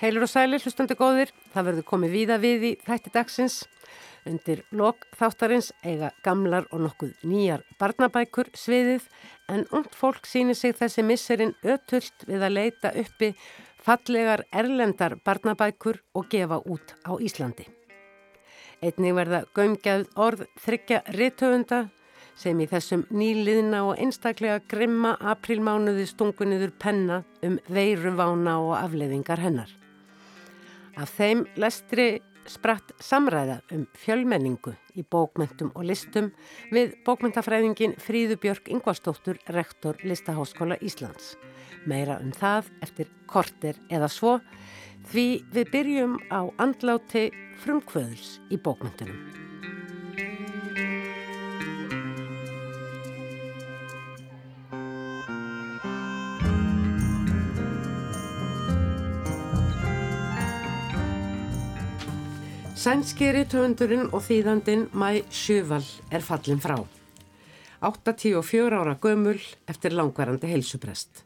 [0.00, 3.60] Heilur og sælir, hlustandi góðir, það verður komið víða við í þætti dagsins.
[4.26, 9.04] Undir lok þáttarins eiga gamlar og nokkuð nýjar barnabækur sviðið
[9.52, 13.34] en ungt fólk sínir sig þessi misserinn ötult við að leita uppi
[13.84, 17.68] fallegar erlendar barnabækur og gefa út á Íslandi.
[18.82, 21.84] Einnig verða gömgjað orð þryggja rithöfunda
[22.34, 29.83] sem í þessum nýliðna og einstaklega grimma aprílmánuði stunguniður penna um veiruvána og afleðingar hennar.
[31.00, 36.30] Af þeim lestri spratt samræða um fjölmenningu í bókmentum og listum
[36.74, 41.34] við bókmentafræðingin Fríðubjörg Ingvarstóttur, rektor Listaháskóla Íslands.
[41.88, 44.38] Meira um það eftir korter eða svo
[45.10, 47.30] því við byrjum á andláti
[47.64, 49.43] frumkvöðls í bókmentunum.
[62.84, 66.74] Sænskeri töndurinn og þýðandinn Mæ Sjöval er fallin frá.
[67.80, 69.40] 84 ára gömul
[69.72, 71.22] eftir langvarandi heilsuprest.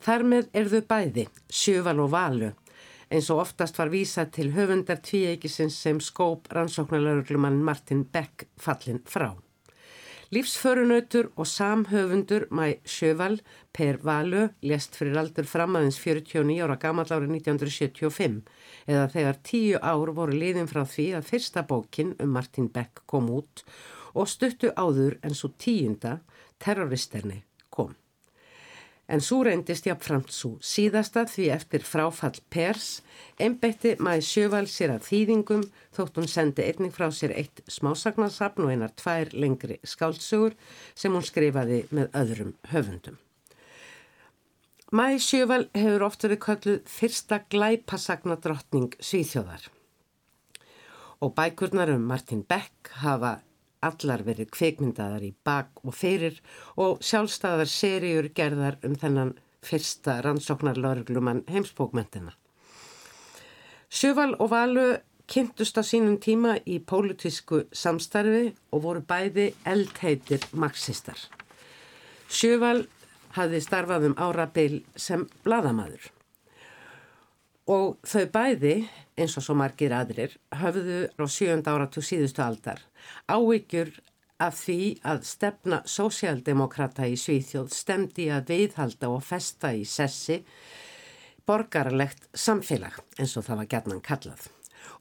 [0.00, 2.50] Þar með er þau bæði, Sjöval og Valu,
[3.12, 9.34] eins og oftast var vísað til höfundar tvíeikisins sem skóp rannsóknarlauglumann Martin Beck fallin frá.
[10.32, 17.04] Lífsförunautur og samhöfundur Mæ Sjöval, Per Valö, lest fyrir aldur fram aðeins 49 ára gammal
[17.04, 18.38] árið 1975
[18.86, 23.28] eða þegar tíu ár voru liðin frá því að fyrsta bókin um Martin Beck kom
[23.28, 23.60] út
[24.16, 26.22] og stuttu áður en svo tíunda
[26.64, 27.42] terroristerni
[29.08, 33.02] en svo reyndist jáfnframt svo síðasta því eftir fráfall Pers
[33.42, 38.72] einbætti maður sjöval sér að þýðingum þótt hún sendi einning frá sér eitt smásagnarsapn og
[38.72, 40.56] einar tvær lengri skáltsugur
[40.94, 43.18] sem hún skrifaði með öðrum höfundum.
[44.92, 49.70] Mæ sjöval hefur oft verið kölluð fyrsta glæpasagna drottning Svíþjóðar
[51.22, 53.38] og bækurnar um Martin Beck hafa
[53.82, 56.38] allar verið kveikmyndaðar í bak og fyrir
[56.80, 62.34] og sjálfstæðar seríur gerðar um þennan fyrsta rannsóknarlaurglumann heimsbókmyndina.
[63.92, 64.86] Sjöval og Valu
[65.28, 71.18] kynntust á sínum tíma í pólitísku samstarfi og voru bæði eldheitir marxistar.
[72.28, 72.86] Sjöval
[73.36, 76.10] hafði starfað um árabil sem bladamadur
[77.72, 78.74] og þau bæði
[79.16, 82.80] eins og svo margir aðrir, höfðu á sjönda áratug síðustu aldar
[83.30, 83.92] áhyggjur
[84.42, 90.40] af því að stefna sósjaldemokrata í Svíþjóð stemdi að viðhalda og festa í sessi
[91.46, 94.48] borgarlegt samfélag eins og það var gerðnan kallað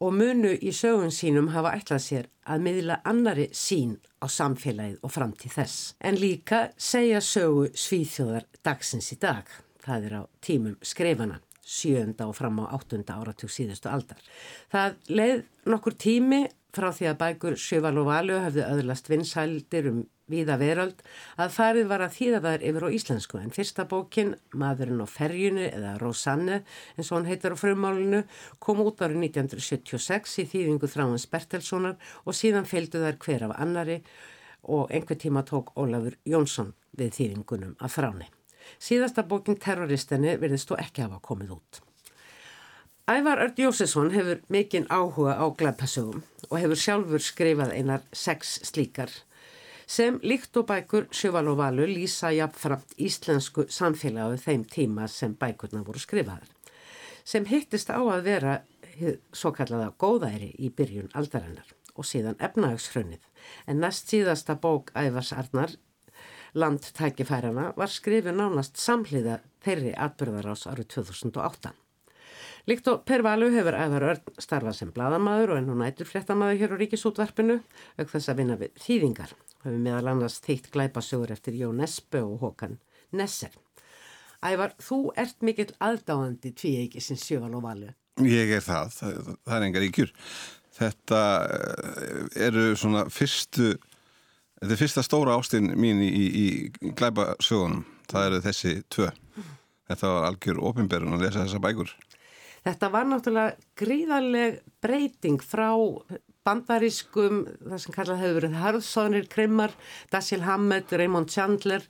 [0.02, 5.14] og munu í sögun sínum hafa ætlað sér að miðla annari sín á samfélagið og
[5.14, 9.46] fram til þess en líka segja sögu Svíþjóðar dagsins í dag,
[9.82, 11.42] það er á tímum skrifana
[11.72, 14.20] sjönda og fram á áttunda áratug síðustu aldar.
[14.72, 16.42] Það leið nokkur tími
[16.76, 20.02] frá því að bækur Sjöval og Valju hafði öðlast vinsældir um
[20.32, 21.02] viða veröld
[21.42, 25.68] að farið var að þýða þær yfir á íslensku en fyrsta bókin, Maðurinn á ferjunu
[25.68, 26.62] eða Rosanne
[26.96, 28.24] eins og hann heitar á frumálinu,
[28.64, 34.02] kom út árið 1976 í þýðingu Þráins Bertelssonar og síðan fylgdu þær hver af annari
[34.64, 38.30] og einhver tíma tók Ólafur Jónsson við þýðingunum af Þráni.
[38.80, 41.82] Síðasta bókin Terroristinni verðist þó ekki hafa komið út.
[43.10, 49.10] Ævar Örd Jósesson hefur mikinn áhuga á glæpasögum og hefur sjálfur skrifað einar sex slíkar
[49.90, 55.82] sem líkt og bækur Sjöval og Valur lýsa jafnframt íslensku samfélagi þeim tíma sem bækurna
[55.82, 56.46] voru skrifaðar
[57.26, 58.56] sem hittist á að vera
[59.34, 63.26] svo kallaða góðæri í byrjun aldarinnar og síðan efnahagsfrönnið
[63.66, 65.74] en næst síðasta bók Ævars Arnar
[66.54, 71.81] landtækifærana var skrifið nánast samhliða þeirri atbyrðarás árið 2008.
[72.70, 76.76] Líkt og Per Valu hefur æðar örn starfað sem bladamæður og ennú nætur fréttamaður hér
[76.78, 77.58] á ríkisútvarpinu
[77.98, 79.34] auk þess að vinna við þýðingar.
[79.64, 82.78] Hefur meðal annars þýtt glæpasögur eftir Jón Espe og Håkan
[83.18, 83.54] Nesser.
[84.42, 87.92] Ævar, þú ert mikill aðdáðandi tvíegi sem sjöval og valu.
[88.26, 90.14] Ég er það, það, það er engar ykkur.
[90.82, 91.22] Þetta
[91.56, 93.76] eh, eru svona fyrstu
[94.62, 97.82] Þetta er fyrsta stóra ástinn mín í, í, í glæpasögunum.
[98.12, 99.08] Það eru þessi tvö.
[99.90, 101.94] Þetta var algjör ofinberðun að lesa þessa bækur.
[102.62, 105.72] Þetta var náttúrulega gríðarleg breyting frá
[106.46, 109.74] bandarískum, það sem kallað hefur verið Harðsónir, Krimmar,
[110.14, 111.86] Dashiell Hammett, Raymond Chandler,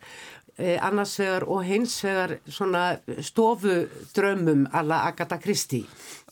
[0.58, 5.86] eh, annarsvegar og hinsvegar svona stofudrömmum alla Agatha Christie.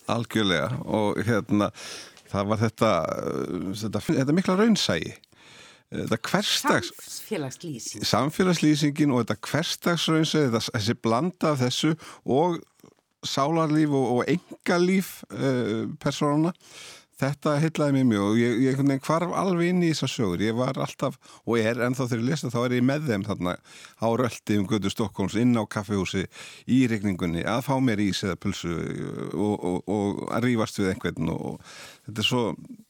[0.08, 1.72] Algjörlega og hérna
[2.30, 2.92] það var þetta,
[3.76, 5.16] þetta, þetta mikla raunsægi
[8.06, 11.96] samfélagslýsingin og þetta hverstagsraunsið þessi blanda af þessu
[12.30, 12.60] og
[13.26, 16.54] sálarlíf og, og engalíf uh, persónana
[17.20, 20.44] þetta heitlaði mér mjög og ég, ég hvarf alveg inn í þessar sögur.
[20.44, 23.56] Ég var alltaf, og er ennþá þegar ég lesa þá er ég með þeim þarna
[24.00, 26.26] á röldi um Götu Stokkóms inn á kaffehúsi
[26.72, 28.72] í regningunni að fá mér ís eða pulsu
[29.34, 31.60] og, og, og að rýfast við einhvern og
[32.08, 32.44] þetta er svo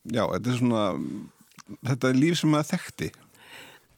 [0.05, 0.85] já, þetta er svona
[1.89, 3.11] þetta er líf sem maður þekkti.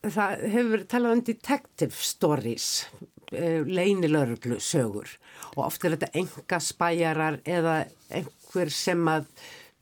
[0.02, 2.70] Það hefur verið talað um detective stories
[3.32, 5.10] eh, leinilörglu sögur.
[5.56, 7.82] Og oft er þetta enga spæjarar eða
[8.12, 9.26] einhver sem að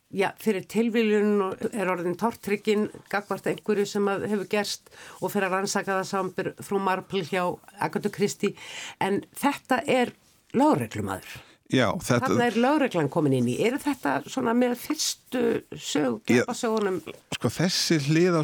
[0.09, 1.43] já, fyrir tilvíljun
[1.73, 6.81] er orðin tortryggin gagvart einhverju sem hefur gerst og fyrir að rannsaka það saman frú
[6.81, 7.43] Marpl hjá
[7.77, 8.55] Agatha Christie.
[9.01, 10.15] En þetta er
[10.57, 12.31] lágreglumadur Já, þetta...
[12.31, 13.55] Þannig er lögreglan komin inn í.
[13.61, 15.41] Er þetta svona með fyrstu
[15.77, 16.97] sög, glepasögunum?
[17.35, 18.43] Sko þessi hlið á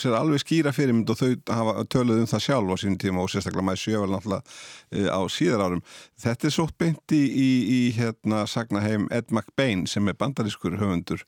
[0.00, 3.28] sér alveg skýra fyrirmynd og þau hafa töluð um það sjálf á sínum tíma og
[3.32, 5.84] sérstaklega maður sjövel náttúrulega uh, á síðar árum.
[6.24, 11.26] Þetta er sótt beint í, í, í hérna sagnaheim Ed McBain sem er bandarískur höfundur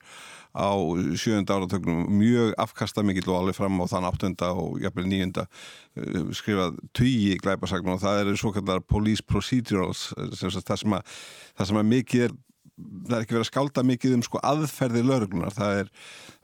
[0.55, 0.73] á
[1.19, 6.29] sjönda áratögnum mjög afkasta mikill og alveg fram á þann áttunda og jafnvel nýjunda uh,
[6.33, 11.17] skrifað tugi glæpasagnum og það eru svo kallar police procedurals það sem að,
[11.57, 12.37] það sem að mikið er
[12.79, 15.89] það er ekki verið að skálda mikið um sko aðferði lauruglunar, það er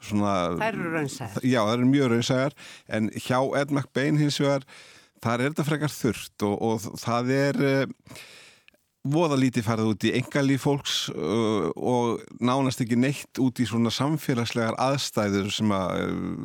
[0.03, 2.57] svona Það eru raunsæðar Já, það eru mjög raunsæðar
[2.97, 4.65] en hjá Ed McBain hins vegar
[5.23, 8.25] það er þetta frekar þurft og, og það er uh,
[9.05, 13.93] voða lítið farið út í engalíf fólks uh, og nánast ekki neitt út í svona
[13.93, 16.43] samfélagslegar aðstæður sem að uh,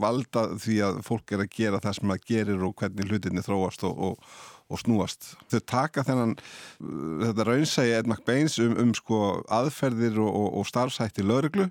[0.00, 3.84] valda því að fólk er að gera það sem að gerir og hvernig hlutinni þróast
[3.88, 4.32] og, og,
[4.70, 5.32] og snúast.
[5.52, 11.24] Þau taka þennan uh, þetta raunsægi Ed McBains um, um sko aðferðir og, og starfsætti
[11.24, 11.70] lauruglu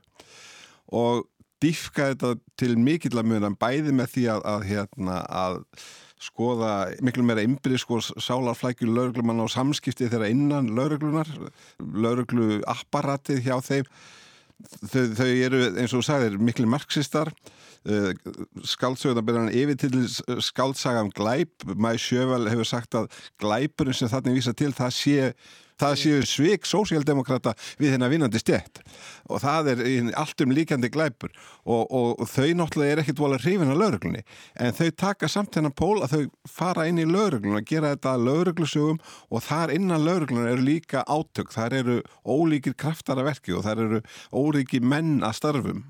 [0.90, 1.28] og
[1.62, 5.60] diffka þetta til mikill að mjög bæði með því að, að, hérna, að
[6.20, 6.72] skoða
[7.06, 11.30] miklu meira ymbri sko sálarflækju lauruglumann á samskipti þeirra innan lauruglunar
[11.80, 13.88] lauruglu apparatið hjá þeim.
[14.60, 17.32] Þau, þau eru eins og sagðir miklu marxistar.
[17.88, 18.12] Uh,
[18.68, 20.04] skáldsögðanbyrjan yfir til
[20.44, 21.64] skáldsaga um glæp.
[21.80, 23.08] Mæ Sjövel hefur sagt að
[23.40, 25.32] glæpurinn sem þannig vísa til það sé
[25.80, 28.82] það séu svik sósíaldemokrata við hennar vinnandi stjætt
[29.30, 29.84] og það er
[30.20, 31.32] allt um líkandi glæpur.
[31.70, 34.24] Og, og, þau náttúrulega er ekkit volið hrifin að lauruglunni
[34.60, 38.16] en þau taka samt hennar pól að þau fara inn í lauruglunni og gera þetta
[38.24, 39.00] lauruglusögum
[39.30, 43.86] og þar innan lauruglunni eru líka átök, þar eru ólíkir kraftar að verki og þar
[43.86, 44.04] eru
[44.34, 45.86] ólíki menn að starfum.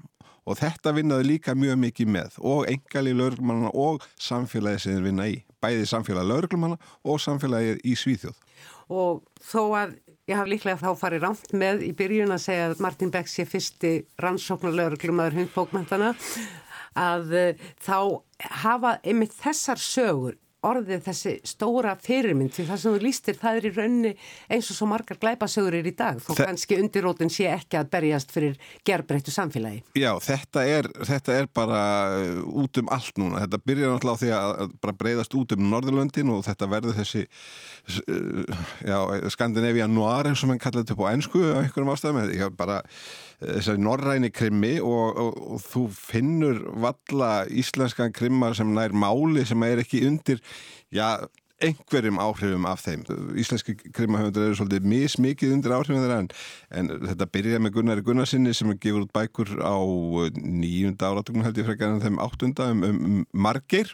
[0.50, 2.38] Og þetta vinnaðu líka mjög mikið með.
[2.42, 7.94] Og engali lauruglumanna og samfélagi sem þeir vinna í, bæði samfélagi lauruglumanna og samfélagi í
[8.00, 8.49] Svíþjóð
[8.89, 9.95] og þó að
[10.30, 13.45] ég haf líklega þá farið rámt með í byrjun að segja að Martin Beck sé
[13.50, 16.13] fyrsti rannsóknarlegur glummaður hundbókmæntana
[17.00, 17.97] að eh, þá
[18.63, 23.67] hafa einmitt þessar sögur orðið þessi stóra fyrirmynd því það sem þú lístir það er
[23.69, 24.11] í raunni
[24.51, 27.91] eins og svo margar glæpasögur er í dag þó Þe kannski undirrótin sé ekki að
[27.94, 28.57] berjast fyrir
[28.88, 29.81] gerbreyttu samfélagi.
[30.00, 31.81] Já, þetta er, þetta er bara
[32.18, 33.45] uh, út um allt núna.
[33.45, 37.25] Þetta byrjar náttúrulega á því að bara breyðast út um Norðurlöndin og þetta verður þessi
[37.25, 38.99] uh, já,
[39.35, 42.21] Skandinavian noir eins og mann kallaði þetta på einsku á einhverjum ástæðum.
[42.35, 42.81] Ég haf bara
[43.40, 49.64] þessari norræni krimmi og, og, og þú finnur valla íslenskan krimmar sem nær máli sem
[49.68, 50.42] er ekki undir,
[50.92, 51.16] já,
[51.63, 53.04] einhverjum áhrifum af þeim.
[53.39, 56.30] Íslenski krimahöfundur eru svolítið mismikið undir áhrifum þeirra en,
[56.80, 59.75] en þetta byrjaði með Gunnari Gunnarsinni sem gefur út bækur á
[60.39, 63.92] nýjunda áratögnum held ég frekar en þeim áttunda um, um, um Margeir,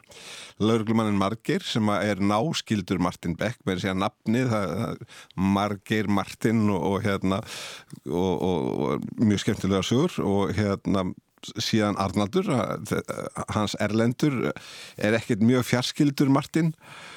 [0.61, 4.45] lauruglumannin Margeir sem er náskildur Martin Beck, með því að nafni
[5.57, 7.41] Margeir Martin og, og hérna
[8.05, 11.09] og, og mjög skemmtilega sögur og hérna
[11.61, 12.47] síðan Arnaldur,
[13.53, 14.47] hans erlendur
[14.97, 17.14] er ekkert mjög fjarskildur Martin og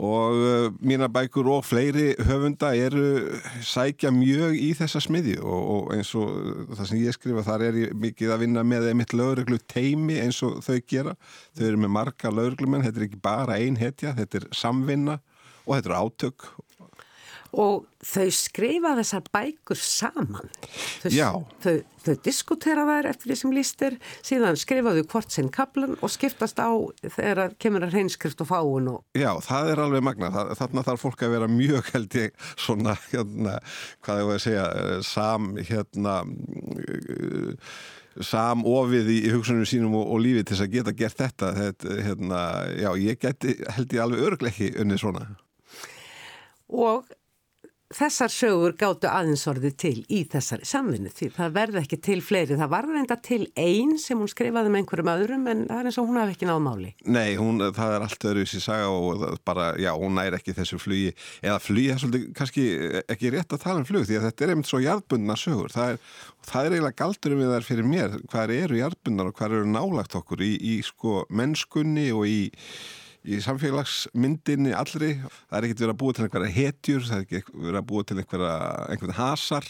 [0.00, 5.36] uh, mína bækur og fleiri höfunda eru sækja mjög í þessa smiði.
[5.44, 6.30] Og, og eins og
[6.72, 10.40] það sem ég skrifa þar er ég mikið að vinna með mitt lögreglu teimi eins
[10.46, 11.16] og þau gera.
[11.58, 15.20] Þau eru með marga lögreglumenn, þetta er ekki bara ein hetja, þetta er samvinna
[15.66, 16.48] og þetta er átök
[17.52, 20.48] og þau skrifa þessar bækur saman.
[21.02, 21.74] Þau, þau,
[22.06, 26.72] þau diskutera þær eftir því sem lístir síðan skrifaðu hvort sinn kaplan og skiptast á
[27.04, 29.00] þegar kemur að hreinskrift og fáun og...
[29.18, 33.58] Já, það er alveg magna þarna þarf fólk að vera mjög held ég svona, hérna,
[34.02, 34.68] hvað ég voru að segja
[35.06, 36.18] sam, hérna
[38.20, 42.42] samofið í hugsunum sínum og, og lífið til að geta gert þetta, þetta hérna,
[42.76, 45.26] já, ég geti held ég alveg örgleiki unni svona.
[46.72, 47.08] Og
[47.96, 52.58] þessar sögur gáttu aðeins orðið til í þessari samvinnu því það verði ekki til fleiri.
[52.60, 55.98] Það var reynda til einn sem hún skrifaði með einhverjum öðrum en það er eins
[56.00, 56.92] og hún hafi ekki náð máli.
[57.06, 60.56] Nei, hún, það er allt öðru í sig saga og bara, já, hún næri ekki
[60.56, 62.66] þessu flugi eða flugi er svolítið kannski
[63.16, 65.74] ekki rétt að tala um flug því að þetta er einmitt svo jarðbundna sögur.
[65.74, 66.00] Það er,
[66.48, 70.18] það er eiginlega galdurum við þar fyrir mér hvað eru jarðbundnar og hvað eru nálagt
[70.18, 72.40] okkur í, í sko mennskunni og í
[73.22, 75.16] í samfélagsmyndinni allri.
[75.48, 78.06] Það er ekkert verið að búa til einhverja hetjur það er ekki verið að búa
[78.06, 78.54] til einhverja
[78.88, 79.68] einhvern hasar.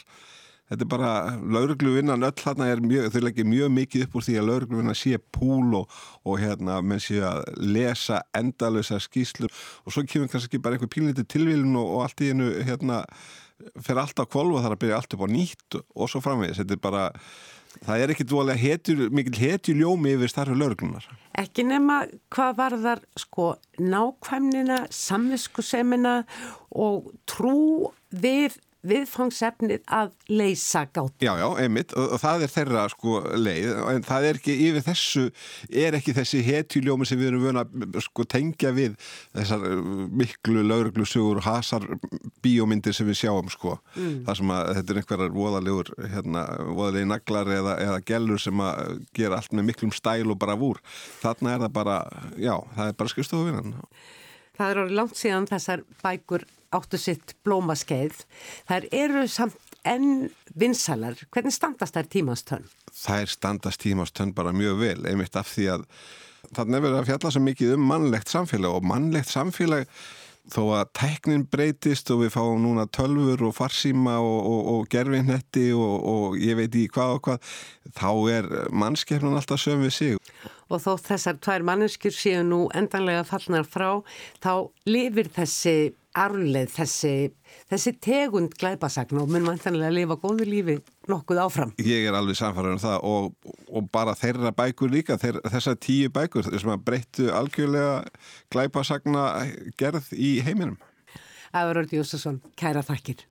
[0.73, 1.09] Þetta er bara
[1.53, 5.19] laurugluvinnan öll þarna er mjög þau leggir mjög mikið upp úr því að laurugluvinnan sé
[5.35, 10.79] púl og, og hérna menn sé að lesa endalösa skýslur og svo kemur kannski bara
[10.79, 13.03] einhver pínlítið tilvílun og, og allt í hennu hérna
[13.83, 16.23] fer allt á kvolv og það er að byrja allt upp á nýtt og svo
[16.25, 17.05] framvegis, þetta er bara
[17.81, 21.07] það er ekki dvolega mikil hetjuljómi yfir starfu lauruglunar
[21.41, 22.03] Ekki nema
[22.33, 23.47] hvað var þar sko
[23.81, 26.19] nákvæmnina, samviskusemina
[26.71, 31.15] og trú við viðfangsefnið að leysa gátt.
[31.23, 34.87] Já, já, einmitt og, og það er þeirra sko leið en það er ekki, yfir
[34.87, 35.25] þessu
[35.85, 37.65] er ekki þessi hetjuljómi sem við erum vöna
[38.03, 38.97] sko tengja við
[39.37, 41.87] þessar uh, miklu lauruglusugur og hasar
[42.43, 44.25] bíómyndir sem við sjáum sko mm.
[44.27, 48.97] það sem að þetta er einhverjar voðalegur hérna, voðalegi naglar eða, eða gellur sem að
[49.17, 50.81] gera allt með miklum stæl og bara vúr.
[51.23, 52.01] Þarna er það bara
[52.41, 53.79] já, það er bara skrifstofuvinnan.
[54.59, 56.45] Það er orðið langt síðan þessar bækur
[56.77, 58.25] áttu sitt blómaskeið.
[58.71, 61.19] Það eru samt enn vinsalar.
[61.35, 62.67] Hvernig standast þær tímastönn?
[63.11, 65.87] Er standast tímastönn bara mjög vel, einmitt af því að
[66.51, 69.89] það nefnir að fjalla svo mikið um mannlegt samfélag og mannlegt samfélag
[70.51, 75.69] þó að tæknin breytist og við fáum núna tölfur og farsíma og, og, og gerfinnetti
[75.77, 77.53] og, og ég veit í hvað og hvað
[77.95, 80.19] þá er mannskefnan alltaf söm við sig
[80.73, 84.01] og þó þessar tvær manneskjur séu nú endanlega fallnar frá
[84.43, 87.13] þá lifir þessi arleð, þessi,
[87.71, 90.77] þessi tegund glæpasagn og mun vantanlega að lifa góðu lífi
[91.11, 91.75] nokkuð áfram.
[91.81, 96.13] Ég er alveg samfærður um það og, og bara þeirra bækur líka, þeir, þessar tíu
[96.13, 98.01] bækur sem að breyttu algjörlega
[98.53, 99.27] glæpasagna
[99.81, 100.79] gerð í heiminum.
[101.53, 103.27] Ævar Örd Jósasson, kæra þakkir.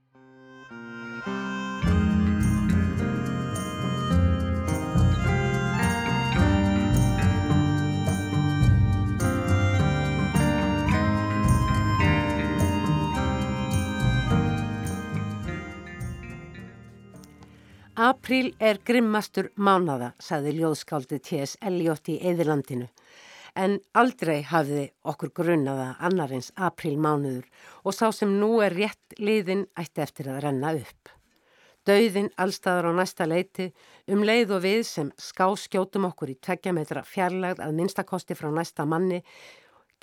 [18.11, 21.53] Apríl er grimmastur mánada, saði ljóðskáldi T.S.
[21.63, 22.89] Eliott í Eðilandinu.
[23.55, 27.45] En aldrei hafði okkur grunnaða annarins apríl mánuður
[27.85, 31.13] og sá sem nú er rétt liðin ætti eftir að renna upp.
[31.87, 33.69] Dauðin allstaðar á næsta leiti,
[34.11, 38.83] um leið og við sem skáskjótum okkur í tveggja metra fjarlagð að minnstakosti frá næsta
[38.83, 39.21] manni,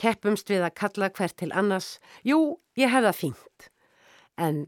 [0.00, 3.70] keppumst við að kalla hvert til annars, jú, ég hef það fínt.
[4.40, 4.64] En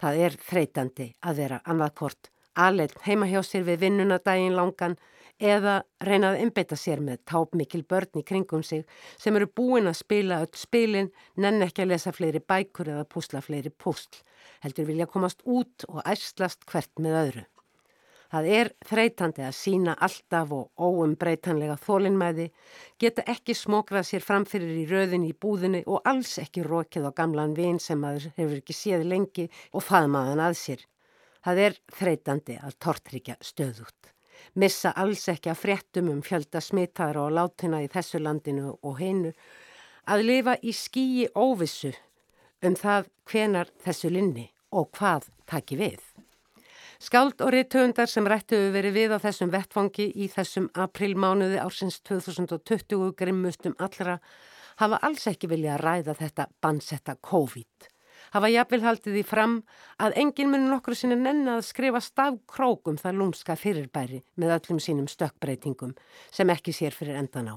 [0.00, 4.96] það er þreytandi að vera annarkort alveg heima hjá sér við vinnuna daginn langan
[5.40, 8.84] eða reynað að einbeita sér með tápmikil börn í kringum sig
[9.18, 13.40] sem eru búin að spila öll spilin, nenn ekki að lesa fleiri bækur eða púsla
[13.44, 14.20] fleiri púsl,
[14.60, 17.46] heldur vilja komast út og æslast hvert með öðru.
[18.30, 22.46] Það er þreytandi að sína alltaf og óumbreytanlega þólinnmæði,
[23.02, 27.56] geta ekki smokrað sér framfyrir í röðin í búðinni og alls ekki rókið á gamlan
[27.56, 30.86] vin sem maður hefur ekki séð lengi og faðmaðan að sér.
[31.44, 34.12] Það er þreytandi að tortrykja stöðut.
[34.60, 39.32] Missa alls ekki að fréttum um fjölda smittaðra og látina í þessu landinu og heinu.
[40.10, 41.92] Að lifa í skýi óvissu
[42.64, 46.00] um það hvenar þessu linni og hvað taki við.
[47.00, 53.14] Skáld og réttöndar sem rættuðu verið við á þessum vettfangi í þessum aprilmánuði ársins 2020
[53.16, 54.18] grimmustum allra
[54.82, 57.88] hafa alls ekki vilja að ræða þetta bannsetta COVID
[58.34, 59.56] hafa jafnvel haldið því fram
[60.02, 65.10] að enginn muni nokkru sinni nenni að skrifa stafkrókum það lúmska fyrirbæri með öllum sínum
[65.10, 65.94] stökkbreytingum
[66.30, 67.56] sem ekki sér fyrir endan á.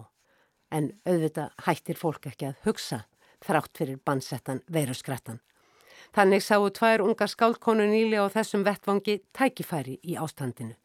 [0.74, 3.04] En auðvitað hættir fólk ekki að hugsa
[3.44, 5.42] þrátt fyrir bannsettan veiruskrættan.
[6.14, 10.76] Þannig sáu tvær ungar skálkonu nýli á þessum vettvangi tækifæri í ástandinu.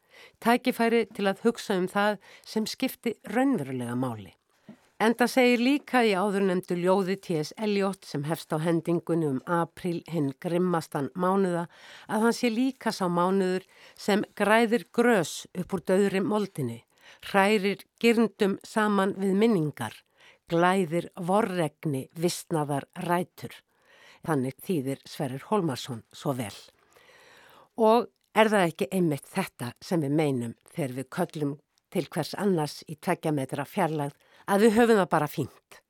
[0.43, 4.33] Tækifæri til að hugsa um það sem skipti raunverulega máli.
[4.99, 7.53] Enda segir líka í áðurnemdu ljóði T.S.
[7.63, 11.69] Eliott sem hefst á hendingunni um april hinn grimmastan mánuða
[12.11, 16.81] að hann sé líka sá mánuður sem græðir grös upp úr döðri moldinni,
[17.31, 19.95] hrærir girndum saman við minningar,
[20.51, 23.55] glæðir vorregni vissnaðar rætur.
[24.27, 26.57] Þannig þýðir Sverrir Holmarsson svo vel.
[27.79, 31.59] Og er það ekki einmitt þetta sem við meinum þegar við köllum
[31.95, 35.81] til hvers annars í tveggja metra fjarlagð að við höfum það bara fínt.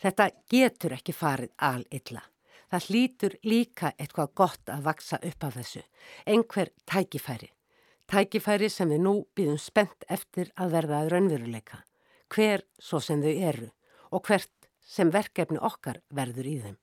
[0.00, 2.22] Þetta getur ekki farið al illa.
[2.70, 5.82] Það hlýtur líka eitthvað gott að vaksa upp af þessu.
[6.26, 7.50] Einhver tækifæri.
[8.10, 11.82] Tækifæri sem við nú býðum spennt eftir að verða að raunveruleika.
[12.30, 13.68] Hver svo sem þau eru
[14.10, 16.78] og hvert sem verkefni okkar verður í þeim.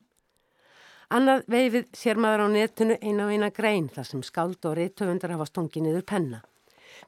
[1.07, 5.31] Annað veifið sér maður á netinu eina á eina grein þar sem skáld og reytöfundar
[5.31, 6.41] hafa stungið niður penna.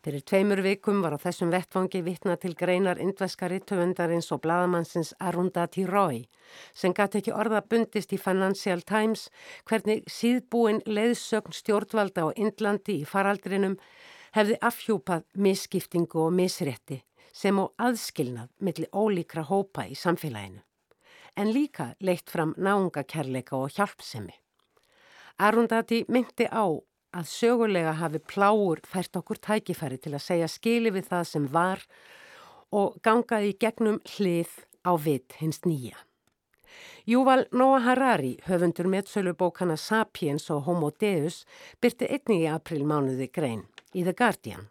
[0.03, 5.86] Fyrir tveimur vikum var á þessum vettfangi vittna til greinar indveska reytöfundarins og bladamannsins Arundhati
[5.89, 6.24] Roy
[6.74, 9.27] sem gæti ekki orða bundist í Financial Times
[9.69, 13.77] hvernig síðbúin leiðsögn stjórnvalda á Indlandi í faraldrinum
[14.38, 17.01] hefði afhjúpað misskiptingu og misrétti
[17.34, 20.63] sem á aðskilnað millir ólíkra hópa í samfélaginu
[21.39, 24.34] en líka leitt fram náungakerleika og hjálpsemi.
[25.39, 26.67] Arundati myndi á
[27.15, 31.83] að sögulega hafi pláur fært okkur tækifæri til að segja skili við það sem var
[32.75, 34.51] og gangaði gegnum hlið
[34.85, 35.97] á vitt hins nýja.
[37.09, 41.45] Júval Noah Harari, höfundur meðsölubókana Sapiens og Homo Deus,
[41.81, 43.63] byrti einnig í aprilmánuði grein
[43.97, 44.69] í The Guardian.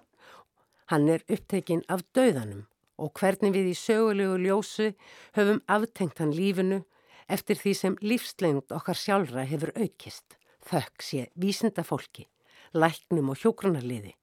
[0.89, 2.69] Hann er upptekinn af döðanum
[2.99, 4.93] og hvernig við í sögulegu ljósu
[5.37, 6.85] höfum aftengt hann lífinu
[7.29, 10.38] eftir því sem lífslengt okkar sjálfra hefur aukist,
[10.69, 12.27] þökk sé vísinda fólki,
[12.75, 14.15] læknum og hjókrunarliði,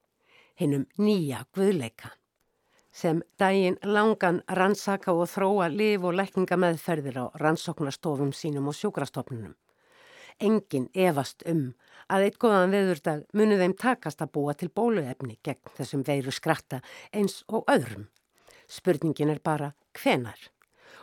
[0.60, 2.12] hinnum nýja guðleika,
[2.96, 9.54] sem daginn langan rannsaka og þróa liv og lækninga meðferðir á rannsóknarstofum sínum og sjúkrastofnunum.
[10.40, 11.70] Engin evast um
[12.12, 16.82] að eitt góðan veðurdag muni þeim takast að búa til bóluefni gegn þessum veiru skratta
[17.12, 18.08] eins og öðrum.
[18.68, 20.36] Spurningin er bara hvenar?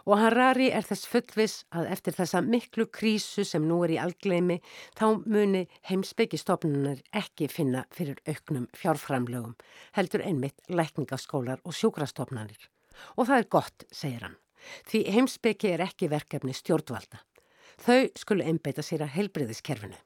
[0.03, 4.57] Og Harari er þess fullvis að eftir þessa miklu krísu sem nú er í algleimi
[4.99, 9.55] þá muni heimsbyggistofnunar ekki finna fyrir auknum fjárframlögum,
[9.95, 12.67] heldur einmitt lækningaskólar og sjúkrastofnanir.
[13.15, 14.37] Og það er gott, segir hann,
[14.91, 17.23] því heimsbyggi er ekki verkefni stjórnvalda.
[17.79, 19.97] Þau skulu einbeita sér að heilbriðiskerfinu.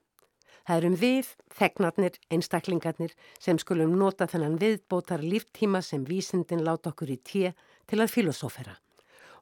[0.68, 7.10] Það erum við, þegnarnir, einstaklingarnir sem skulum nota þennan viðbótar líftíma sem vísindin láta okkur
[7.10, 7.56] í tíu
[7.88, 8.76] til að filosófera.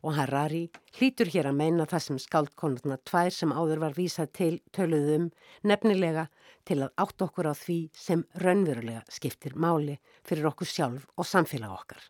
[0.06, 4.52] Og Harari hlýtur hér að meina það sem skáldkonurna tvær sem áður var vísað til
[4.76, 5.32] töluðum
[5.66, 6.28] nefnilega
[6.68, 11.74] til að átt okkur á því sem raunverulega skiptir máli fyrir okkur sjálf og samfélag
[11.74, 12.04] okkar.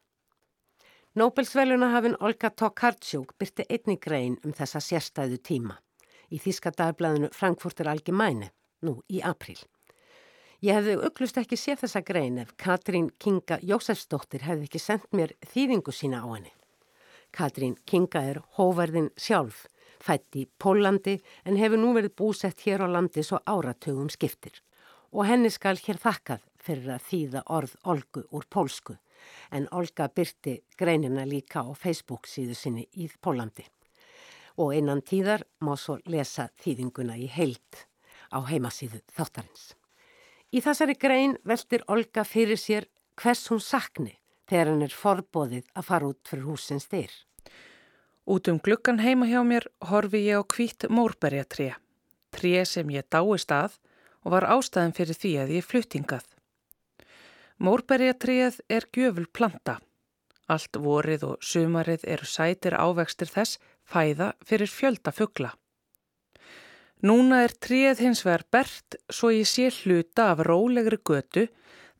[1.16, 5.78] Nobelsveluna hafinn Olga Tokarczuk byrti einni grein um þessa sérstæðu tíma
[6.28, 8.50] í Þíska dagblæðinu Frankfurter Allgemeine
[8.84, 9.56] nú í april.
[10.60, 15.32] Ég hefði auglust ekki séð þessa grein ef Katrín Kinga Jósefsdóttir hefði ekki sendt mér
[15.48, 16.52] þýðingu sína á henni.
[17.36, 19.66] Katrín Kinga er hóverðin sjálf,
[20.00, 24.54] fætt í Pólandi en hefur nú verið búsett hér á landi svo áratugum skiptir.
[25.12, 28.96] Og henni skal hér þakkað fyrir að þýða orð Olgu úr pólsku
[29.52, 33.66] en Olga byrti greinina líka á Facebook síðu sinni í Pólandi.
[34.56, 37.84] Og einan tíðar má svo lesa þýðinguna í heilt
[38.32, 39.74] á heimasíðu þáttarins.
[40.56, 42.88] Í þessari grein veldir Olga fyrir sér
[43.20, 44.16] hvers hún sakni
[44.48, 47.12] þegar hann er forbóðið að fara út fyrir húsins styr.
[48.26, 51.76] Út um gluggan heima hjá mér horfi ég á hvít mórberjatré,
[52.34, 53.76] tré sem ég dáist að
[54.26, 56.24] og var ástæðan fyrir því að ég fluttingað.
[57.62, 59.76] Mórberjatréð er gjöful planta.
[60.50, 65.52] Allt vorið og sumarið eru sætir ávextir þess fæða fyrir fjölda fuggla.
[67.06, 71.46] Núna er tríð hins vegar bert svo ég sé hluta af rólegri götu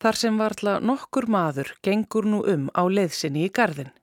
[0.03, 3.95] þar sem varðla nokkur maður gengur nú um á leiðsinni í gardin.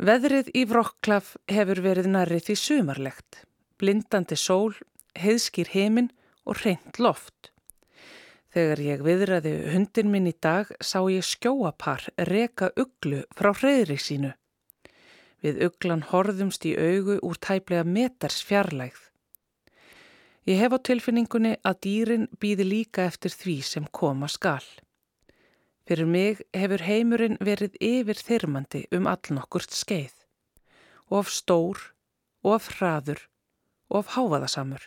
[0.00, 3.42] Veðrið í Vrokklaf hefur verið nærrið því sumarlegt,
[3.76, 4.72] blindandi sól,
[5.20, 6.08] heiðskýr heiminn
[6.48, 7.50] og reynd loft.
[8.56, 14.32] Þegar ég viðræði hundin minn í dag sá ég skjóapar reka uglu frá hreyðri sínu.
[15.44, 19.04] Við uglan horðumst í augu úr tæplega meters fjarlægð.
[20.48, 24.64] Ég hef á tilfinningunni að dýrin býði líka eftir því sem koma skal.
[25.90, 30.12] Fyrir mig hefur heimurinn verið yfir þyrmandi um allnokkurt skeið.
[31.10, 31.80] Of stór,
[32.46, 33.24] of hraður,
[33.90, 34.84] of háfaðasamur.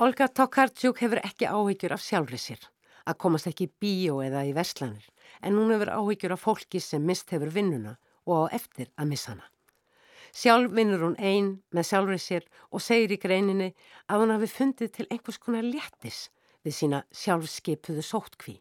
[0.00, 2.62] Olga Tokarczuk hefur ekki áhyggjur af sjálfri sér,
[3.04, 5.04] að komast ekki í bíó eða í verslanir,
[5.44, 9.34] en hún hefur áhyggjur af fólki sem mist hefur vinnuna og á eftir að missa
[9.34, 9.44] hana.
[10.32, 13.68] Sjálf vinnur hún einn með sjálfrið sér og segir í greininni
[14.08, 16.30] að hún hafi fundið til einhvers konar léttis
[16.64, 18.56] við sína sjálfskeipuðu sóttkví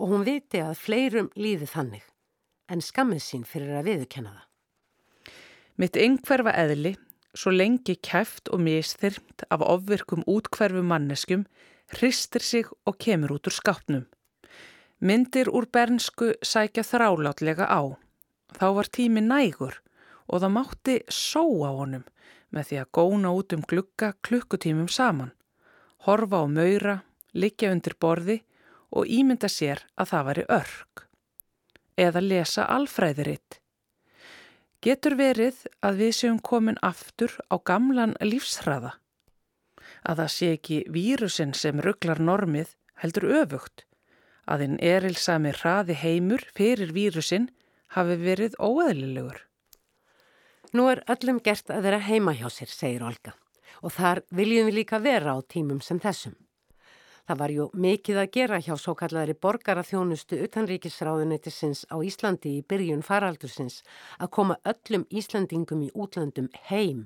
[0.00, 2.06] og hún viti að fleirum líði þannig
[2.70, 4.46] en skammið sín fyrir að viðkenna það.
[5.80, 6.94] Mitt einhverfa eðli,
[7.34, 11.44] svo lengi kæft og mistyrmt af ofvirkum útkverfu manneskum,
[11.90, 14.06] hristir sig og kemur út úr skápnum.
[15.00, 17.96] Myndir úr bernsku sækja þrálátlega á.
[18.56, 19.80] Þá var tími nægur
[20.30, 22.04] og það mátti sóa honum,
[22.54, 25.32] með því að góna út um glukka klukkutímum saman,
[26.06, 26.96] horfa á maura,
[27.34, 28.40] liggja undir borði
[28.90, 31.04] og ímynda sér að það væri örk.
[32.00, 33.60] Eða lesa alfræðiritt.
[34.80, 38.94] Getur verið að við séum komin aftur á gamlan lífsræða?
[40.08, 42.72] Að það sé ekki vírusin sem rugglar normið
[43.02, 43.84] heldur öfugt,
[44.48, 47.50] að einn erilsami hraði heimur fyrir vírusin
[47.92, 49.44] hafi verið óeðlilegur.
[50.72, 53.34] Nú er öllum gert að vera heima hjá sér, segir Olga,
[53.82, 56.36] og þar viljum við líka vera á tímum sem þessum.
[57.30, 63.04] Það var jú mikið að gera hjá svo kallari borgaraþjónustu utanríkisráðuneytisins á Íslandi í byrjun
[63.06, 63.84] faraldursins
[64.18, 67.04] að koma öllum Íslandingum í útlandum heim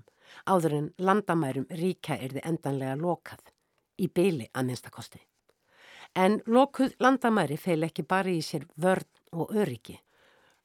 [0.49, 3.53] áður en landamærum ríka er þið endanlega lokað,
[4.01, 5.21] í byli að minnstakosti.
[6.17, 10.01] En lokuð landamæri feil ekki bara í sér vörn og öryggi.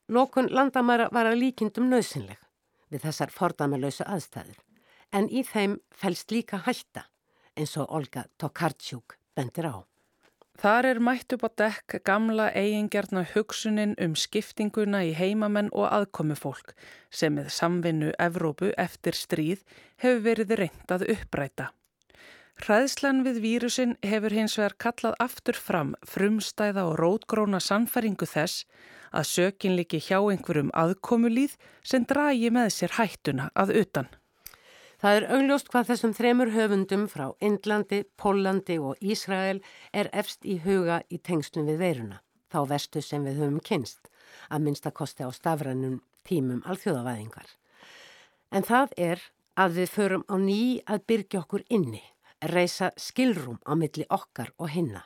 [0.07, 2.39] Lokun landamæra var að líkindum nöðsynleg
[2.87, 4.63] við þessar fordamalösa aðstæður,
[5.11, 7.09] en í þeim fælst líka hætta
[7.59, 9.75] eins og Olga Tokarczuk bendir á.
[10.59, 16.73] Þar er mætt upp á dekk gamla eigingjarna hugsunin um skiptinguna í heimamenn og aðkomufólk
[17.07, 19.63] sem með samvinnu Evrópu eftir stríð
[20.03, 21.69] hefur verið reynd að uppræta.
[22.59, 28.65] Hræðslan við vírusin hefur hins vegar kallað aftur fram frumstæða og rótgróna sannfæringu þess
[29.15, 31.55] að sökin líki hjá einhverjum aðkomulíð
[31.87, 34.11] sem dragi með sér hættuna að utan.
[34.99, 39.61] Það er augljóst hvað þessum þremur höfundum frá Indlandi, Pólandi og Ísrael
[39.95, 42.19] er efst í huga í tengstum við veiruna,
[42.51, 44.11] þá vestu sem við höfum kynst,
[44.51, 47.47] að minnstakosti á stafrannum tímum alþjóðavæðingar.
[48.51, 49.23] En það er
[49.55, 52.03] að við förum á ný að byrja okkur inni
[52.51, 55.05] reysa skilrúm á milli okkar og hinna.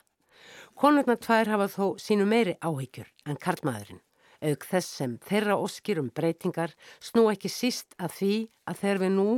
[0.73, 4.01] Konurna tvær hafa þó sínu meiri áhyggjur en karlmaðurinn,
[4.41, 9.13] auk þess sem þeirra óskir um breytingar snú ekki síst að því að þegar við
[9.21, 9.29] nú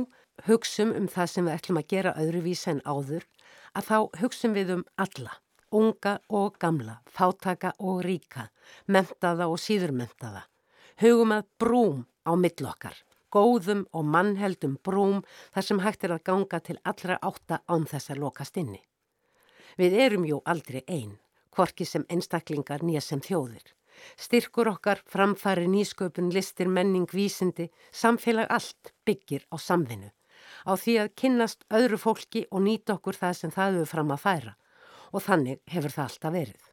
[0.44, 3.24] hugsum um það sem við ætlum að gera öðruvísa en áður,
[3.74, 5.38] að þá hugsum við um alla,
[5.72, 8.50] unga og gamla, fátaka og ríka,
[8.86, 10.46] mentaða og síðurmentaða.
[11.00, 13.02] Hugum að brúm á millokkar
[13.36, 15.22] góðum og mannheldum brúm
[15.54, 18.82] þar sem hægt er að ganga til allra átta án þess að lokast inni.
[19.76, 21.18] Við erum jú aldrei einn,
[21.52, 23.74] hvorki sem einstaklingar nýja sem þjóðir.
[24.20, 30.12] Styrkur okkar, framfæri, nýsköpun, listir, menning, vísindi, samfélag allt byggir á samvinnu.
[30.66, 34.24] Á því að kynnast öðru fólki og nýta okkur það sem það eru fram að
[34.24, 34.56] færa
[35.14, 36.64] og þannig hefur það alltaf verið.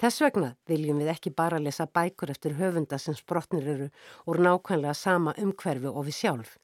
[0.00, 3.88] Þess vegna viljum við ekki bara lesa bækur eftir höfunda sem sprotnir eru
[4.26, 6.56] úr nákvæmlega sama umhverfi og við sjálf.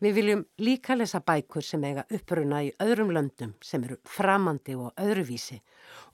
[0.00, 4.94] Við viljum líka lesa bækur sem eiga uppruna í öðrum löndum sem eru framandi og
[4.96, 5.58] öðruvísi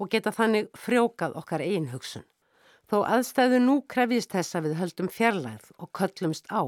[0.03, 2.27] og geta þannig frjókað okkar einn hugsun.
[2.91, 6.67] Þó aðstæðu nú krefjist þess að við höldum fjarlæð og köllumst á,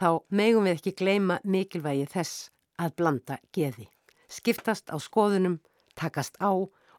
[0.00, 2.50] þá megum við ekki gleima mikilvægi þess
[2.80, 3.88] að blanda geði,
[4.28, 5.60] skiptast á skoðunum,
[5.98, 6.52] takast á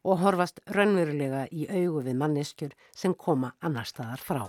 [0.04, 4.44] og horfast raunverulega í augu við manneskjur sem koma annar staðar frá.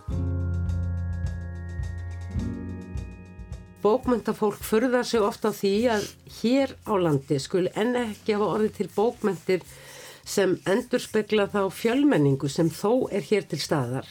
[3.86, 6.06] Bókmentafólk furðar sig ofta á því að
[6.40, 9.66] hér á landi skul enn ekki hafa orðið til bókmentir
[10.26, 14.10] sem endur spekla þá fjölmenningu sem þó er hér til staðar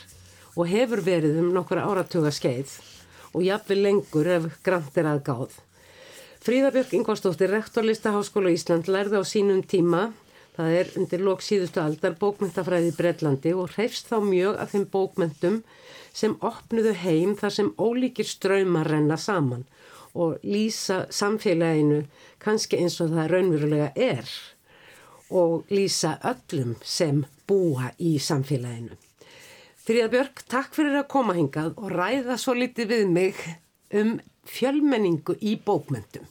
[0.55, 2.77] og hefur verið um nokkura áratuga skeið
[3.35, 5.59] og jafnveg lengur ef grant er aðgáð.
[6.45, 10.11] Fríðabjörg Ingvarsdóttir, rektorlista Háskóla Ísland, lærði á sínum tíma
[10.55, 14.85] Það er undir lok síðustu aldar bókmyndafræði í Breitlandi og hreifst þá mjög af þeim
[14.93, 15.57] bókmyndum
[16.15, 19.65] sem opnuðu heim þar sem ólíkir ströymar renna saman
[20.15, 22.05] og lýsa samfélaginu
[22.45, 24.31] kannski eins og það raunverulega er
[25.35, 28.95] og lýsa öllum sem búa í samfélaginu.
[29.85, 33.43] Fríða Björk, takk fyrir að koma hingað og ræða svo litið við mig
[33.93, 34.15] um
[34.49, 36.25] fjölmenningu í bókmyndum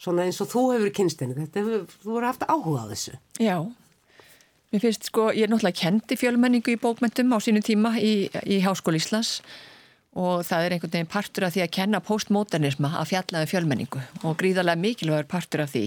[0.00, 3.16] svona eins og þú hefur kynstinu, þetta hefur, þú voru haft áhuga á þessu.
[3.40, 3.56] Já,
[4.72, 8.60] mér finnst sko, ég er náttúrulega kendi fjölmenningu í bókmyndum á sínu tíma í, í
[8.64, 9.40] Háskóli Íslands
[10.16, 14.04] og það er einhvern veginn partur af því að kenna postmodernisma að fjallaði um fjölmenningu
[14.24, 15.84] og gríðarlega mikilvægur partur af því.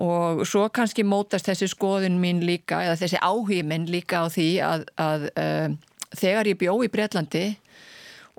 [0.00, 4.48] Og svo kannski mótast þessi skoðun mín líka, eða þessi áhug minn líka á því
[4.64, 5.74] að, að uh,
[6.16, 7.44] þegar ég bjó í Breitlandi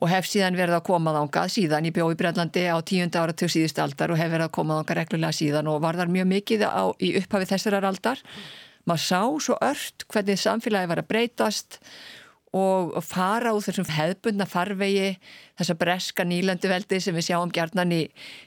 [0.01, 1.85] og hef síðan verið að koma þángað síðan.
[1.85, 4.79] Ég bjóð í Brellandi á tíunda ára til síðust aldar og hef verið að koma
[4.79, 8.23] þángað reglulega síðan og var þar mjög mikið á, í upphafi þessarar aldar.
[8.89, 11.85] Maður sá svo ört hvernig samfélagi var að breytast og
[12.51, 15.13] fara úr þessum hefðbundna farvegi
[15.59, 18.01] þessa breska nýlanduveldi sem við sjáum gerðnan í,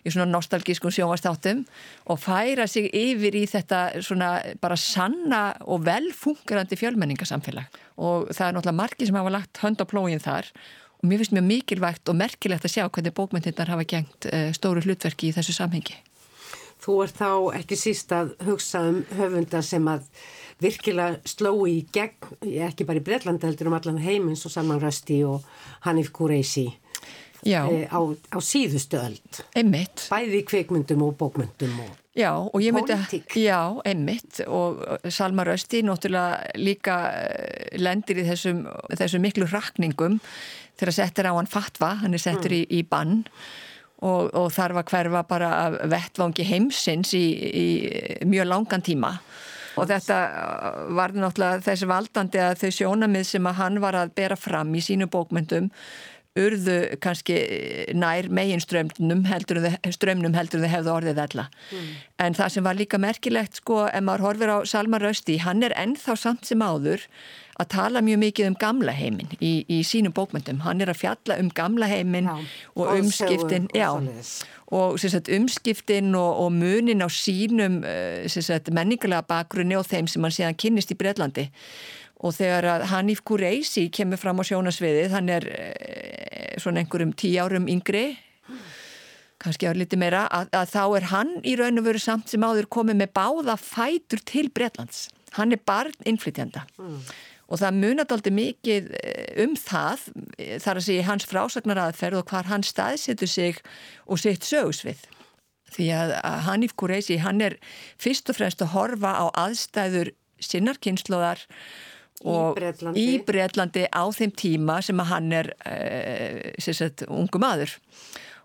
[0.04, 1.64] í svona nostalgískum sjónvastáttum
[2.12, 8.56] og færa sig yfir í þetta svona bara sanna og velfungerandi fjölmenningasamfélag og það er
[8.58, 10.52] náttúrulega margi sem hafa lagt hönd á plógin þar
[11.04, 14.80] og mér finnst mjög mikilvægt og merkilegt að sjá hvernig bókmyndirnar hafa gengt uh, stóru
[14.84, 15.96] hlutverki í þessu samhengi.
[16.84, 20.08] Þú ert þá ekki síst að hugsa um höfunda sem að
[20.64, 25.26] virkilega sló í gegn, ekki bara í Breitlandi heldur um allan heimins og Salman Rushdie
[25.28, 25.44] og
[25.86, 26.70] Hanif Kureisi
[27.44, 29.20] e, á, á síðustu öll.
[29.56, 30.08] Emmitt.
[30.12, 33.58] Bæði í kveikmyndum og bókmyndum og Já, og ég myndi að, já,
[33.90, 38.60] emmitt og Salma Rösti náttúrulega líka eh, lendir í þessum,
[38.94, 40.20] þessum miklu rakningum
[40.78, 42.60] þegar settir á hann fatva, hann er settur mm.
[42.60, 43.24] í, í bann
[43.98, 45.50] og, og þarf að hverfa bara
[45.90, 47.66] vettvangi heimsins í, í
[48.30, 49.16] mjög langan tíma
[49.74, 50.18] og þetta
[50.96, 54.82] var náttúrulega þessi valdandi að þau sjónamið sem að hann var að bera fram í
[54.84, 55.70] sínu bókmyndum
[56.34, 57.36] urðu kannski
[57.94, 59.60] nær megin strömnum heldur
[59.94, 61.92] strömnum heldur þau hefðu orðið alla mm.
[62.26, 65.76] en það sem var líka merkilegt sko ef maður horfir á Salmar Rösti hann er
[65.78, 67.06] ennþá samt sem áður
[67.62, 71.38] að tala mjög mikið um gamla heiminn í, í sínum bókmyndum, hann er að fjalla
[71.38, 73.92] um gamla heiminn og umskiptin já,
[74.74, 80.24] og sagt, umskiptin og, og munin á sínum eh, sagt, menningulega bakgrunni og þeim sem
[80.24, 81.48] hann séðan kynnist í Breitlandi
[82.24, 87.68] og þegar Hanif Kureisi kemur fram á sjónasviðið, hann er eh, svona einhverjum tí árum
[87.70, 88.12] yngri
[89.44, 92.44] kannski ár liti meira að, að þá er hann í raun og veru samt sem
[92.44, 97.00] áður komið með báða fætur til Breitlands hann er barn innflytjanda mm.
[97.48, 100.06] Og það munat aldrei mikið eh, um það
[100.38, 103.60] eh, þar að segja hans frásagnaraðferð og hvar hann staðsetur sig
[104.06, 105.06] og sitt sögusvið.
[105.74, 106.12] Því að
[106.46, 107.56] Hanif Kureisi hann er
[107.98, 111.42] fyrst og fremst að horfa á aðstæður sinnarkynnslóðar
[112.24, 112.60] og
[112.96, 117.74] í Breitlandi á þeim tíma sem að hann er uh, sagt, ungu maður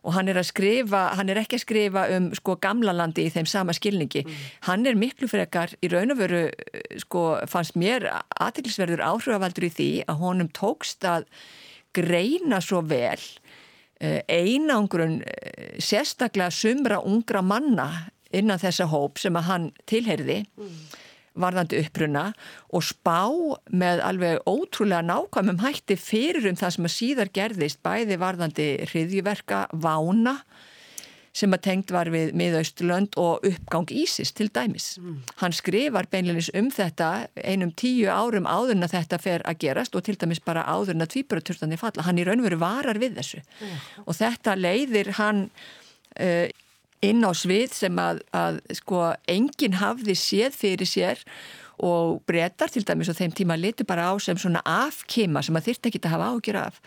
[0.04, 3.34] og hann er að skrifa, hann er ekki að skrifa um sko gamla landi í
[3.34, 4.24] þeim sama skilningi.
[4.26, 4.38] Mm.
[4.70, 8.08] hann er miklu frekar í raun og veru eh, sko fannst mér
[8.40, 11.28] aðtilsverður áhrifavaldur í því að honum tókst að
[11.96, 17.90] greina svo vel uh, einangrun uh, sérstaklega sumra ungra manna
[18.30, 21.06] innan þessa hóp sem að hann tilherði mm
[21.42, 22.26] varðandi uppruna
[22.76, 23.28] og spá
[23.72, 29.68] með alveg ótrúlega nákvæmum hætti fyrir um það sem að síðar gerðist bæði varðandi hriðjverka
[29.74, 30.40] vána
[31.40, 34.96] sem að tengt var við miðausturlönd og uppgang Ísis til dæmis.
[35.00, 35.20] Mm.
[35.42, 40.06] Hann skrifar beinleginis um þetta einum tíu árum áðurinn að þetta fer að gerast og
[40.08, 42.08] til dæmis bara áðurinn að tvíbaraturstandi falla.
[42.08, 43.78] Hann í raunveru varar við þessu mm.
[44.06, 45.46] og þetta leiðir hann
[46.18, 46.48] uh,
[47.06, 51.24] inn á svið sem að, að sko enginn hafði séð fyrir sér
[51.80, 55.70] og breytar til dæmis og þeim tíma litur bara á sem svona afkima sem að
[55.70, 56.82] þyrta ekki að hafa ágjur af.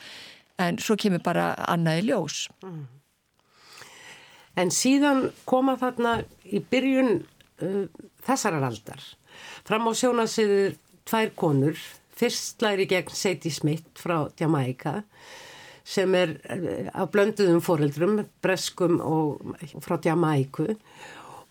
[0.60, 2.44] En svo kemur bara annaði ljós.
[2.64, 2.84] Mm.
[4.60, 7.22] En síðan koma þarna í byrjun
[7.64, 7.86] uh,
[8.26, 9.00] þessarar aldar.
[9.64, 10.76] Fram á sjónasiður
[11.08, 11.80] tvær konur.
[12.12, 15.00] Fyrst læri gegn Sadie Smith frá Jamaica
[15.84, 20.68] sem er eh, af blönduðum foreldrum, breskum og frá Jamaiku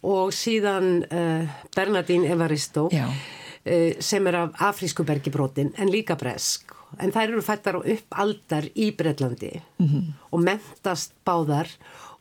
[0.01, 6.73] og síðan uh, Bernardine Evaristo uh, sem er af afrísku bergibrótin en líka bresk.
[6.99, 10.07] En þær eru fættar og uppaldar í Breitlandi mm -hmm.
[10.31, 11.69] og mentast báðar.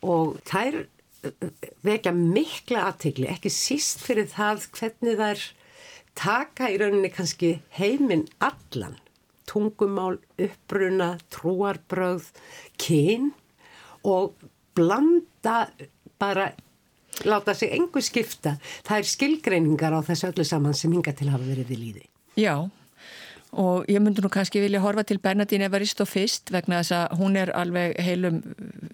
[0.03, 0.85] Og þær
[1.83, 5.40] vekja mikla aðtegli, ekki síst fyrir það hvernig þær
[6.14, 8.96] taka í rauninni kannski heiminn allan
[9.51, 12.31] tungumál, uppbruna, trúarbröð,
[12.81, 13.31] kyn
[14.07, 14.35] og
[14.79, 15.69] blanda
[16.21, 16.53] bara
[17.27, 18.57] láta sig engu skipta.
[18.87, 22.05] Það er skilgreiningar á þessu öllu saman sem hinga til að hafa verið við líði.
[22.39, 22.55] Já,
[23.51, 27.37] og ég myndi nú kannski vilja horfa til Bernadine Evaristo fyrst vegna þess að hún
[27.41, 28.39] er alveg heilum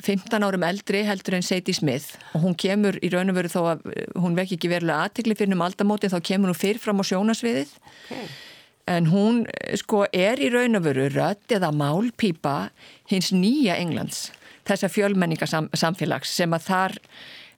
[0.01, 3.61] 15 árum eldri heldur en Sadie Smith og hún kemur í raun og veru þó
[3.75, 3.85] að
[4.17, 7.77] hún vekk ekki verulega aðtikli fyrir um aldamóti þá kemur hún fyrr fram á sjónasviðið.
[8.09, 8.29] Okay
[8.87, 9.45] en hún
[9.79, 12.59] sko er í raun og veru rött eða málpýpa
[13.11, 14.31] hins nýja Englands
[14.67, 16.97] þessa fjölmenningarsamfélags sem að þar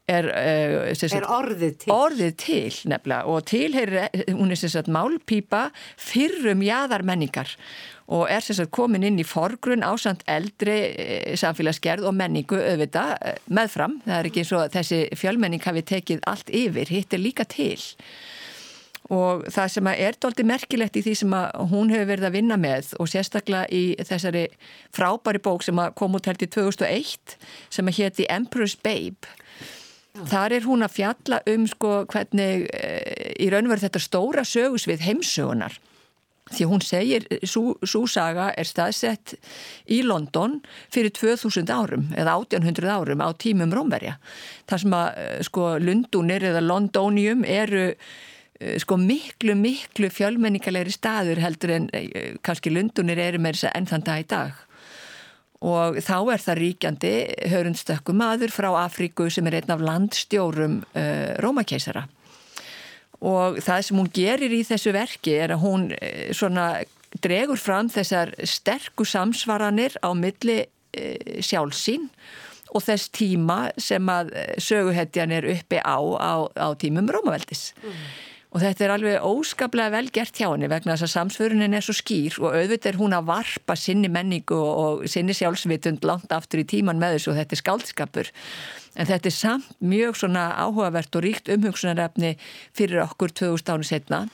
[0.09, 3.71] er, uh, er orðið til, orðið til nefnilega, og til
[4.39, 5.69] hún er sagt, málpýpa
[6.01, 7.55] fyrrum jáðarmenningar
[8.09, 13.37] og er sagt, komin inn í forgrunn ásand eldri uh, samfélagsgerð og menningu auðvita uh,
[13.53, 14.01] meðfram.
[14.07, 17.77] Það er ekki eins og þessi fjölmenning hafi tekið allt yfir, hitt er líka til
[19.15, 21.35] og það sem er doldi merkilegt í því sem
[21.73, 24.45] hún hefur verið að vinna með og sérstaklega í þessari
[24.95, 27.39] frábæri bók sem kom út held í 2001
[27.73, 29.29] sem hétti Emperor's Babe.
[30.19, 30.25] Já.
[30.33, 32.89] þar er hún að fjalla um sko hvernig e,
[33.39, 35.77] í raunverð þetta stóra sögusvið heimsögunar
[36.49, 39.35] því hún segir, svo saga er staðsett
[39.93, 40.57] í London
[40.89, 44.17] fyrir 2000 árum eða 1800 árum á tímum Rómverja.
[44.65, 48.01] Þar sem að e, sko Lundunir eða Londonium eru Eh,
[48.59, 53.91] sko miklu, miklu fjölmenningalegri staður heldur en eh, kannski Lundunir eru með þess að enn
[53.93, 54.65] þann dag í dag.
[55.69, 57.13] Og þá er það ríkjandi
[57.51, 62.05] hörundstökku maður frá Afríku sem er einn af landstjórum uh, Rómakeisara.
[63.27, 66.69] Og það sem hún gerir í þessu verki er að hún uh, svona
[67.25, 72.07] dregur fram þessar sterku samsvaranir á milli uh, sjálfsín
[72.71, 74.31] og þess tíma sem að
[74.63, 77.73] söguhetjan er uppi á, á, á tímum Rómaveldis.
[77.83, 78.01] Mm
[78.59, 81.95] og þetta er alveg óskaplega vel gert hjá henni vegna þess að samsvörunin er svo
[81.95, 86.67] skýr og auðvitað er hún að varpa sinni menningu og sinni sjálfsvitund langt aftur í
[86.67, 88.31] tíman með þessu og þetta er skáldskapur.
[88.99, 92.35] En þetta er samt mjög svona áhugavert og ríkt umhugsunarefni
[92.75, 94.25] fyrir okkur 2000 ánu setna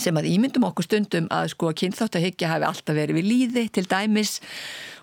[0.00, 3.84] sem að ímyndum okkur stundum að sko að kynþáttahyggja hafi alltaf verið við líði til
[3.90, 4.38] dæmis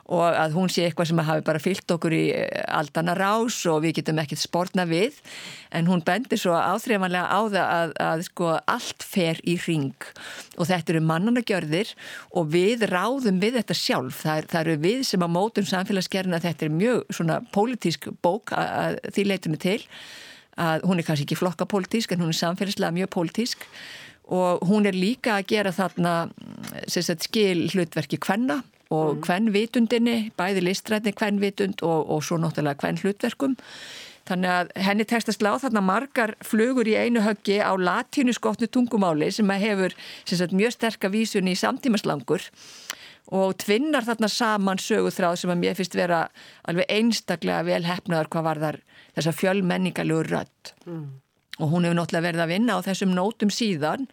[0.08, 3.82] og að hún sé eitthvað sem hafi bara fyllt okkur í eh, aldana rás og
[3.84, 5.17] við getum ekkert spórna við.
[5.76, 10.08] En hún bendir svo áþreifanlega á það að, að sko allt fer í ring
[10.56, 11.91] og þetta eru mannanagjörðir
[12.39, 14.22] og við ráðum við þetta sjálf.
[14.24, 18.56] Það, er, það eru við sem að mótum samfélagsgerðina þetta er mjög svona pólitísk bók
[18.56, 19.80] að, að því leitinu til.
[20.58, 23.67] Að hún er kannski ekki flokka pólitísk en hún er samfélagslega mjög pólitísk.
[24.32, 26.15] Og hún er líka að gera þarna
[26.88, 28.62] sagt, skil hlutverki hvenna
[28.93, 33.58] og hvern vitundinni, bæði listrætni hvern vitund og, og svo náttúrulega hvern hlutverkum.
[34.28, 39.30] Þannig að henni tekstast láð þarna margar flugur í einu höggi á latínu skotnu tungumáli
[39.32, 39.95] sem hefur
[40.26, 42.43] sem sagt, mjög sterka vísunni í samtímaslangur
[43.36, 46.26] og tvinnar þarna saman söguþráð sem að mér finnst vera
[46.67, 48.82] alveg einstaklega vel hefnaður hvað var þar
[49.17, 50.73] þessa fjölmenningalögur rött.
[50.86, 51.08] Mm.
[51.58, 54.08] Og hún hefur náttúrulega verið að vinna á þessum nótum síðan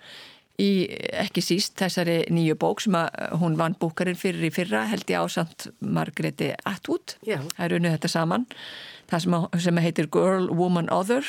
[0.60, 0.86] í
[1.18, 5.22] ekki síst þessari nýju bók sem að hún vann búkarinn fyrir í fyrra held ég
[5.24, 7.16] ásand Margreti Atwood.
[7.26, 8.46] Það er unnið þetta saman.
[9.10, 11.26] Það sem, að, sem að heitir Girl, Woman, Other.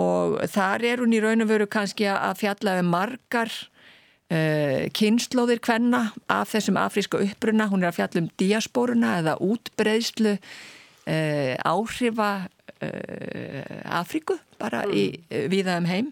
[0.00, 5.62] Og þar er hún í raun og veru kannski að fjalla um margar uh, kynnslóðir
[5.62, 7.68] hvenna af þessum afríska uppruna.
[7.70, 14.96] Hún er að fjalla um diasporuna eða útbreyðslu uh, áhrifa uh, Afríku bara mm.
[14.96, 16.10] í viðaðum heim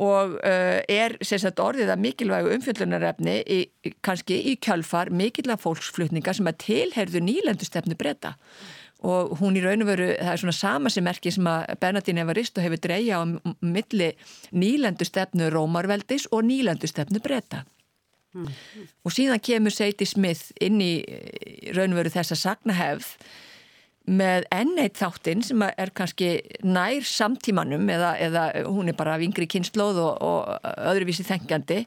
[0.00, 3.60] og uh, er sagt, orðið að mikilvægu umfjöldunarefni í,
[4.04, 8.36] kannski í kjálfar mikilvæg fólksflutningar sem að tilherðu nýlendustefnu breyta
[9.00, 12.20] og hún í raun og veru, það er svona sama sem merki sem að Bernardín
[12.20, 13.24] Evaristo hefur dreyja á
[13.64, 14.10] milli
[14.52, 17.62] nýlendustefnu Rómarveldis og nýlendustefnu breyta
[18.36, 18.50] mm.
[19.04, 20.92] og síðan kemur Seiti Smith inn í
[21.76, 23.14] raun og veru þessa sagnahefð
[24.08, 26.30] með enneitt þáttinn sem er kannski
[26.64, 31.84] nær samtímanum eða, eða hún er bara af yngri kynnslóð og, og öðruvísi þengjandi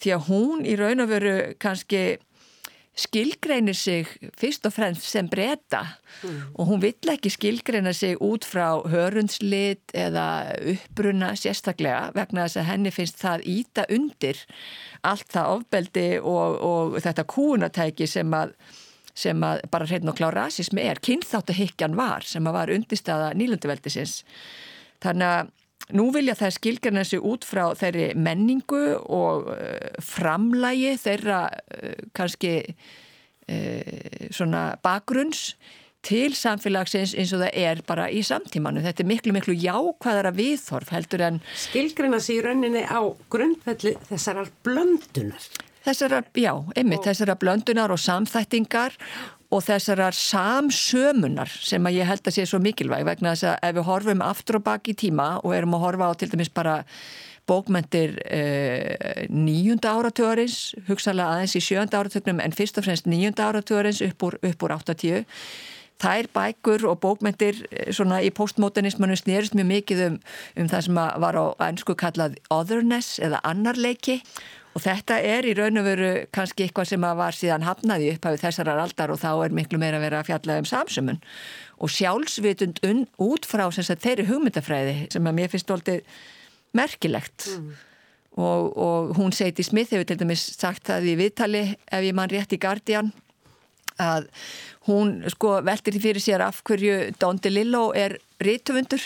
[0.00, 2.04] því að hún í raun og veru kannski
[3.00, 5.84] skilgreinir sig fyrst og fremst sem breyta
[6.24, 6.40] mm.
[6.58, 10.26] og hún vill ekki skilgreina sig út frá hörundslit eða
[10.74, 14.42] uppbruna sérstaklega vegna þess að henni finnst það íta undir
[15.06, 18.56] allt það ofbeldi og, og þetta kúnatæki sem að
[19.20, 24.20] sem að bara hreitn og klá rasismi er kynþáttahyggjan var sem að var undirstaða nýlanduveldisins
[25.04, 25.56] þannig að
[25.96, 32.54] nú vilja það skilgjana þessu út frá þeirri menningu og uh, framlægi þeirra uh, kannski
[32.70, 35.54] uh, svona bakgrunns
[36.06, 38.80] til samfélagsins eins og það er bara í samtímanu.
[38.84, 41.40] Þetta er miklu, miklu jákvæðara viðþorf heldur en...
[41.68, 45.50] Skilgrina sér rauninni á grundvelli þessarar blöndunar.
[45.86, 48.96] Þessara, já, einmitt, þessara blöndunar og samþættingar
[49.50, 53.76] og þessara samsömunar sem að ég held að sé svo mikilvæg vegna þess að ef
[53.78, 56.76] við horfum aftur og baki í tíma og erum að horfa á til dæmis bara
[57.50, 64.02] bókmentir eh, nýjunda áratugurins, hugsalega aðeins í sjönda áratugnum en fyrst og fremst nýjunda áratugurins
[64.06, 65.24] upp úr, upp úr 80
[66.00, 70.22] Þær bækur og bókmentir eh, svona í postmodernismanu snýrst mjög mikið um,
[70.56, 74.20] um það sem var á ennsku kallað otherness eða annarleiki
[74.70, 78.44] Og þetta er í raun og veru kannski eitthvað sem var síðan hafnaði upp hafið
[78.44, 81.18] þessarar aldar og þá er miklu meira að vera að fjalla um samsumun.
[81.82, 86.04] Og sjálfsvitund un, út frá sagt, þeirri hugmyndafræði sem að mér finnst doldið
[86.76, 87.48] merkilegt.
[87.56, 87.72] Mm.
[88.38, 92.30] Og, og hún Seiti Smith hefur til dæmis sagt það í viðtali ef ég mann
[92.30, 93.10] rétt í Guardian
[94.00, 94.28] að
[94.88, 99.02] hún sko veltir því fyrir sér af hverju Don DeLillo er rítumundur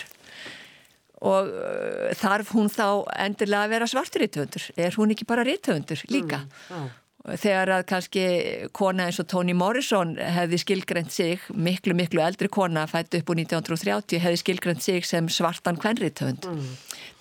[1.25, 6.03] og uh, þarf hún þá endilega að vera svartur rítuhundur er hún ekki bara rítuhundur
[6.11, 6.43] líka?
[6.69, 6.89] Mm,
[7.41, 8.25] þegar að kannski
[8.75, 13.41] kona eins og Toni Morrison hefði skilgrend sig, miklu miklu eldri kona fættu upp úr
[13.41, 16.69] 1930 hefði skilgrend sig sem svartan kvenrítuhund mm.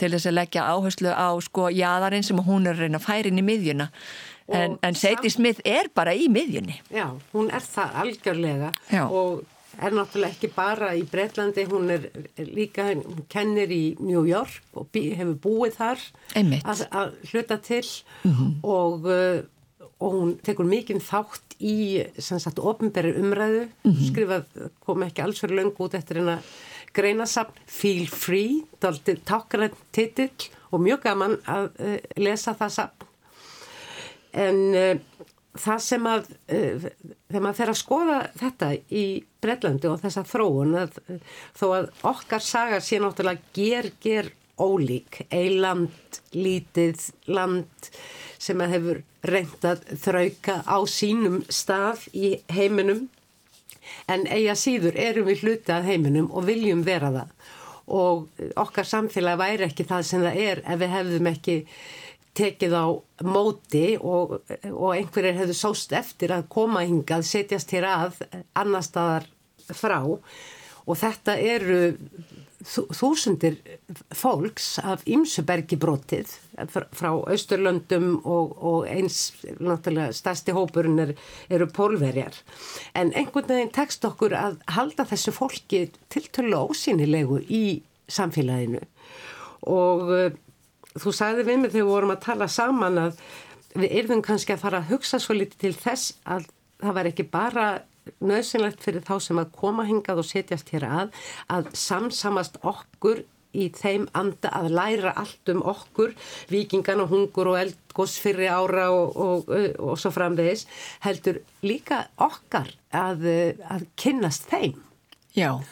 [0.01, 3.41] til þess að leggja áherslu á sko jæðarinn sem hún er reyna að færa inn
[3.41, 3.89] í miðjuna
[4.49, 9.05] en, en Sadie Smith er bara í miðjunni Já, hún er það algjörlega Já.
[9.09, 9.45] og
[9.83, 12.05] er náttúrulega ekki bara í Breitlandi, hún er
[12.39, 16.05] líka, hún kennir í New York og bí, hefur búið þar
[16.37, 17.87] að, að hluta til
[18.23, 18.53] mm -hmm.
[18.63, 22.05] og, uh, og hún tekur mikinn þátt í
[22.57, 24.07] ofnbæri umræðu, mm -hmm.
[24.11, 26.43] skrifað kom ekki alls fyrir löngu út eftir hennar
[26.95, 33.07] greinasafn Feel Free, daldi takkara titill og mjög gaman að uh, lesa það safn.
[34.35, 35.25] En uh,
[35.65, 36.87] það sem að, uh,
[37.31, 39.05] þegar maður fer að skoða þetta í
[39.45, 40.99] Breitlandi og þessa þróun, að,
[41.55, 47.91] þó að okkar saga sé náttúrulega ger, ger ólík, eiland, lítið land
[48.39, 53.09] sem að hefur reyndað þrauka á sínum stað í heiminum.
[54.09, 57.35] En eiga síður erum við hluti að heiminum og viljum vera það.
[57.85, 61.57] Og okkar samfélag væri ekki það sem það er ef við hefðum ekki
[62.35, 62.87] tekið á
[63.25, 64.41] móti og,
[64.73, 68.23] og einhverjir hefðu sóst eftir að koma hingað, setjast hér að
[68.59, 69.29] annar staðar
[69.71, 70.01] frá.
[70.85, 71.95] Og þetta eru
[72.65, 73.59] þúsundir
[74.17, 76.31] fólks af Ímsubergi brotið
[76.97, 81.13] frá Östurlöndum og, og eins náttúrulega stærsti hópurinn er,
[81.53, 82.37] eru pólverjar.
[82.97, 87.65] En einhvern veginn tekst okkur að halda þessu fólki tiltölu ósýnilegu í
[88.09, 88.81] samfélaginu.
[89.69, 90.09] Og
[91.01, 93.19] þú sagði við mig þegar við vorum að tala saman að
[93.75, 96.49] við erum kannski að fara að hugsa svo litið til þess að
[96.83, 97.67] það var ekki bara
[98.21, 101.23] nöðsynlegt fyrir þá sem að koma hingað og setjast hér að
[101.53, 103.25] að samsamast okkur
[103.55, 106.15] í þeim anda að læra allt um okkur,
[106.51, 110.67] vikingan og hungur og eldgós fyrir ára og, og, og, og svo framvegis
[111.07, 113.29] heldur líka okkar að,
[113.71, 114.83] að kynnast þeim.
[115.39, 115.63] Já,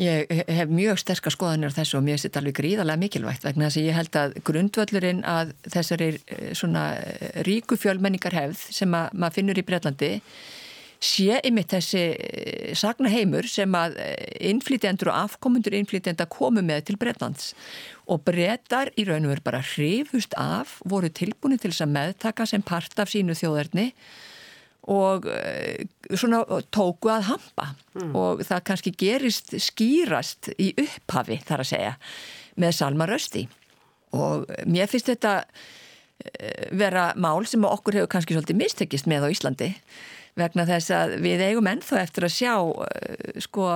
[0.00, 3.68] ég hef mjög sterkar skoðanir á þessu og mér finnst þetta alveg gríðarlega mikilvægt vegna
[3.68, 8.96] þess að ég held að grundvöllurinn að þessari eh, svona eh, ríku fjölmenningar hefð sem
[8.96, 10.10] að maður finnur í Breitlandi
[11.02, 14.00] sé ymitt þessi eh, sagna heimur sem að
[14.40, 17.52] innflytjendur og afkomundur innflytjenda komu með til Breitlands
[18.08, 22.48] og brettar í raun og veru bara hrifust af, voru tilbúinu til þess að meðtaka
[22.48, 23.90] sem part af sínu þjóðarni
[24.90, 26.42] og eh, svona
[26.74, 27.68] tóku að hampa.
[27.92, 28.14] Mm.
[28.16, 31.92] og það kannski gerist skýrast í upphafi þar að segja
[32.56, 33.42] með Salma Rösti
[34.16, 35.42] og mér finnst þetta
[36.72, 39.68] vera mál sem okkur hefur kannski svolítið mistekist með á Íslandi
[40.38, 42.52] vegna þess að við eigum ennþá eftir að sjá
[42.86, 43.66] eh, sko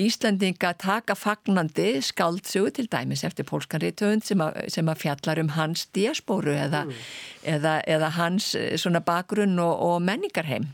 [0.00, 4.42] Íslandinga taka fagnandi skaldsugu til dæmis eftir pólskanriðtöfund sem,
[4.72, 7.00] sem að fjallar um hans diasporu eða, mm.
[7.54, 10.68] eða, eða hans eh, svona bakgrunn og, og menningarheim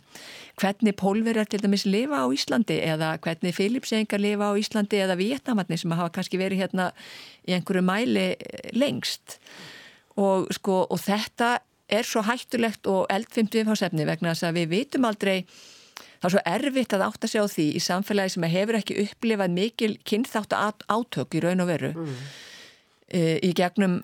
[0.58, 5.78] hvernig pólverjar til dæmis lifa á Íslandi eða hvernig Filipsengar lifa á Íslandi eða Vietnamatni
[5.78, 6.90] sem hafa kannski verið hérna
[7.46, 9.38] í einhverju mæli eh, lengst
[10.18, 15.08] og sko og þetta er svo hættulegt og eldfimt viðfáðsefni vegna þess að við vitum
[15.08, 15.36] aldrei
[16.18, 19.56] það er svo erfitt að átta sig á því í samfélagi sem hefur ekki upplifað
[19.56, 22.14] mikil kynþátt átök í raun og veru mm.
[23.08, 24.00] e, í gegnum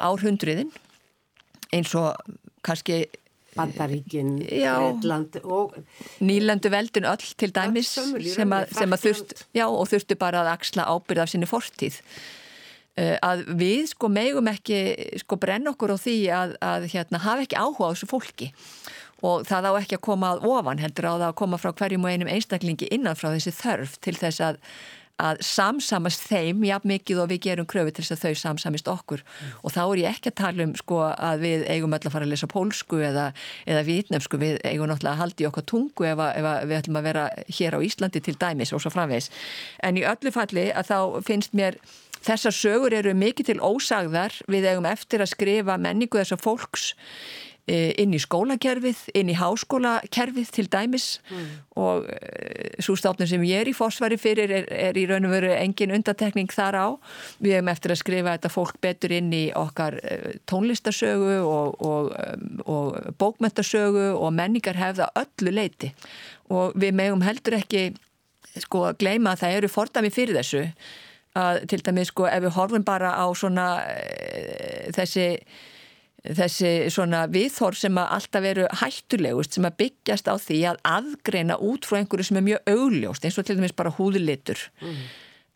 [0.00, 0.72] árhundriðin
[1.74, 2.14] eins og
[2.66, 3.06] kannski
[3.56, 5.76] Bandaríkin, Breitland og
[6.20, 10.50] Nýlandu veldin öll til dæmis sem að, sem að þurft, já, og þurftu bara að
[10.52, 11.96] axla ábyrð af sinni fortíð
[12.96, 14.78] að við sko megum ekki
[15.20, 18.52] sko brenna okkur á því að, að hérna, hafa ekki áhuga á þessu fólki.
[19.24, 22.04] Og það á ekki að koma að ofan heldur á það að koma frá hverjum
[22.04, 24.58] og einum einstaklingi innan frá þessi þörf til þess að,
[25.20, 29.24] að samsamast þeim jafn mikið og við gerum kröfu til þess að þau samsamist okkur.
[29.24, 29.54] Mm.
[29.60, 32.28] og þá er ég ekki að tala um sko að við eigum öll að fara
[32.28, 33.26] að lesa pólsku eða,
[33.64, 37.08] eða vitnefsku, við eigum náttúrulega að halda í okkar tungu ef, ef við ætlum að
[37.08, 37.28] vera
[37.60, 39.32] hér á Íslandi til dæmis og svo framvegs
[39.84, 41.80] en í öllu falli að þá finnst mér
[42.26, 46.92] Þessar sögur eru mikið til ósagðar við eigum eftir að skrifa menningu þessar fólks
[47.66, 51.46] e, inn í skólakerfið, inn í háskólakerfið til dæmis mm.
[51.82, 55.36] og e, svo stáfnum sem ég er í fósfari fyrir er, er í raun og
[55.36, 56.88] veru engin undatekning þar á.
[57.42, 62.12] Við hefum eftir að skrifa þetta fólk betur inn í okkar e, tónlistasögu og, og,
[62.66, 65.94] og bókmentasögu og menningar hefða öllu leiti
[66.50, 67.88] og við megum heldur ekki
[68.62, 70.62] sko að gleima að það eru fordami fyrir þessu
[71.36, 75.28] að til dæmis sko ef við horfum bara á svona e, þessi
[76.34, 81.58] þessi svona viðhorf sem að alltaf veru hættulegust sem að byggjast á því að aðgreina
[81.62, 84.66] út frá einhverju sem er mjög augljóst eins og til dæmis bara húðlitur.
[84.82, 85.06] Mm.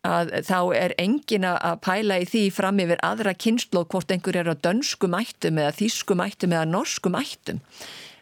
[0.01, 4.49] að þá er engin að pæla í því fram yfir aðra kynnslóð hvort einhver er
[4.49, 7.59] á dönskum ættum eða þýskum ættum eða norskum ættum.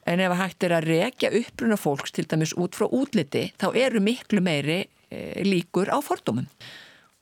[0.04, 4.04] En ef hægt er að rekja uppruna fólks til dæmis út frá útliti þá eru
[4.04, 6.50] miklu meiri e, líkur á fordómum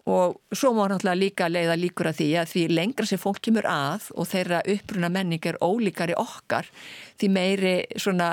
[0.08, 3.68] og svo má náttúrulega líka leiða líkur að því að því lengra sem fólk kemur
[3.68, 6.70] að og þeirra uppruna menning er ólíkari okkar
[7.20, 8.30] því meiri svona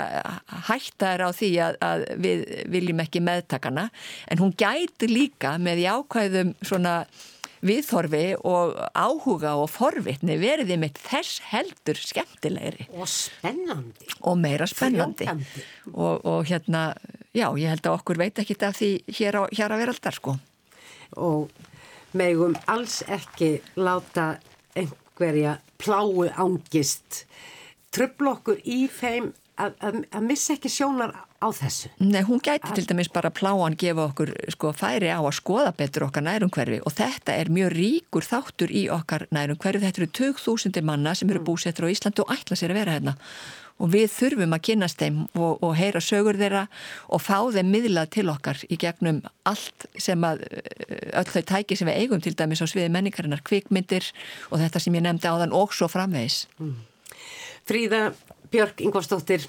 [0.68, 3.89] hætta er á því að, að við viljum ekki meðtakana
[4.31, 6.97] en hún gæti líka með jákvæðum svona
[7.64, 12.89] viðþorfi og áhuga og forvitni verið með þess heldur skemmtilegri.
[12.93, 14.11] Og spennandi.
[14.29, 15.29] Og meira spennandi.
[15.95, 16.91] Og, og hérna,
[17.33, 20.20] já, ég held að okkur veit ekki þetta því hér, á, hér að vera alltaf
[20.20, 20.37] sko.
[21.16, 21.50] Og
[22.14, 24.34] megum alls ekki láta
[24.74, 27.24] einhverja pláu ángist
[27.94, 31.90] tröfl okkur í þeim að, að, að missa ekki sjónar á þessu.
[32.02, 32.76] Nei, hún gæti All...
[32.78, 36.94] til dæmis bara pláan gefa okkur sko færi á að skoða betur okkar nærumhverfi og
[36.96, 39.84] þetta er mjög ríkur þáttur í okkar nærumhverfi.
[39.84, 41.48] Þetta eru 2000 manna sem eru mm.
[41.50, 43.16] búsettur á Íslandu og ætla sér að vera hérna
[43.83, 46.64] og við þurfum að kynast þeim og, og heyra sögur þeirra
[47.09, 50.45] og fá þeim miðlað til okkar í gegnum allt sem að
[51.11, 54.11] öll þau tæki sem við eigum til dæmis á sviði menningarinnar, kvikmyndir
[54.51, 56.45] og þetta sem ég nefndi á þann og svo framvegis.
[56.62, 56.77] Mm.
[57.64, 58.03] Fríða
[58.53, 59.47] Björk Ingvarsdóttir,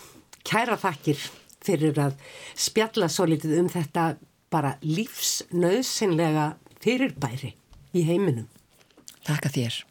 [0.47, 1.19] kæra þakkir
[1.65, 2.15] fyrir að
[2.57, 4.13] spjalla svo litið um þetta
[4.53, 6.53] bara lífsnauðsynlega
[6.83, 7.53] fyrirbæri
[7.95, 8.47] í heiminum.
[9.25, 9.83] Takk að þér.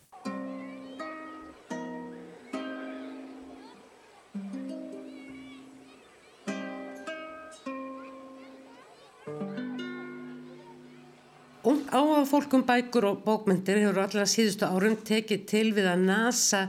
[11.94, 16.62] Áhuga fólkum bækur og bókmyndir hefur allar síðustu árum tekið til við að nasa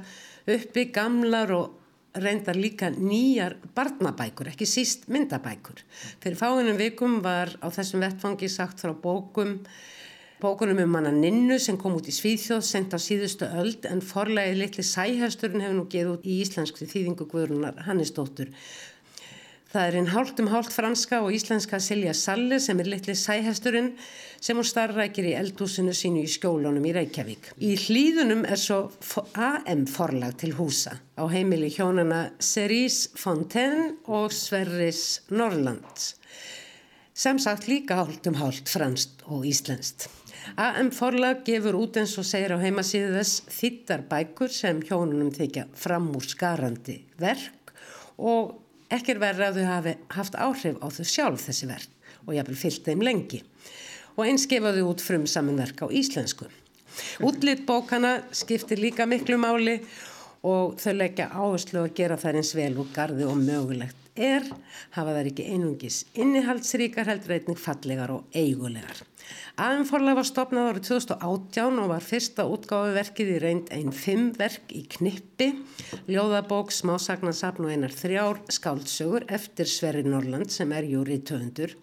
[0.54, 5.82] uppi gamlar og reyndar líka nýjar barnabækur, ekki síst myndabækur.
[6.22, 9.58] Fyrir fáinum vikum var á þessum vettfangi sagt frá bókum,
[10.46, 14.62] bókunum um manna Ninnu sem kom út í Svíþjóð, sendt á síðustu öld en forlegið
[14.62, 18.54] litli sæhasturinn hefur nú geð út í íslenskri þýðingu Guðrunar Hannisdóttur.
[19.76, 23.90] Það er einn hálft um hálft franska og íslenska Silja Salle sem er litli sæhesturinn
[24.46, 27.48] sem hún starrækir í eldhúsinu sínu í skjólunum í Reykjavík.
[27.58, 28.92] Í hlýðunum er svo
[29.42, 36.12] AM forlag til húsa á heimili hjónana Cerise Fontaine og Sverris Norrland.
[37.16, 40.10] Sem sagt líka hálft um hálft franskt og íslenskt.
[40.62, 45.66] AM forlag gefur út eins og segir á heimasíðu þess þittar bækur sem hjónunum þykja
[45.74, 47.74] fram úr skarandi verk
[48.22, 48.62] og
[48.94, 52.44] Ekki er verið að þau hafi haft áhrif á þau sjálf þessi verk og ég
[52.44, 53.40] hafði fyllt þeim lengi
[54.16, 56.48] og eins gefaðu út frum samanverk á íslensku.
[57.20, 59.82] Útlitt bókana skiptir líka miklu máli
[60.46, 64.46] og þau leggja áherslu að gera þær eins vel og gardi og mögulegt er
[64.96, 69.02] hafa þær ekki einungis innihaldsríkar heldur einnig fallegar og eigulegar.
[69.60, 74.86] Aðeinforlega var stopnað árið 2018 og var fyrsta útgáfuverkið í reynd einn fimm verk í
[74.96, 75.50] knippi,
[76.08, 81.76] ljóðabók, smásagnasapn og einar þrjár skáldsögur eftir Sverri Norland sem er júri töfundur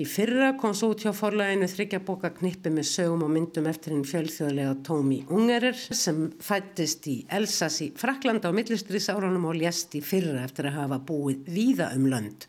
[0.00, 3.92] Í fyrra kom svo út hjá forlæginu þryggja boka knippi með sögum og myndum eftir
[3.92, 10.00] hinn fjölþjóðlega Tómi Ungerer sem fættist í Elsas í Fraklanda á millistriðsárunum og lést í
[10.00, 12.46] fyrra eftir að hafa búið víða um lönd.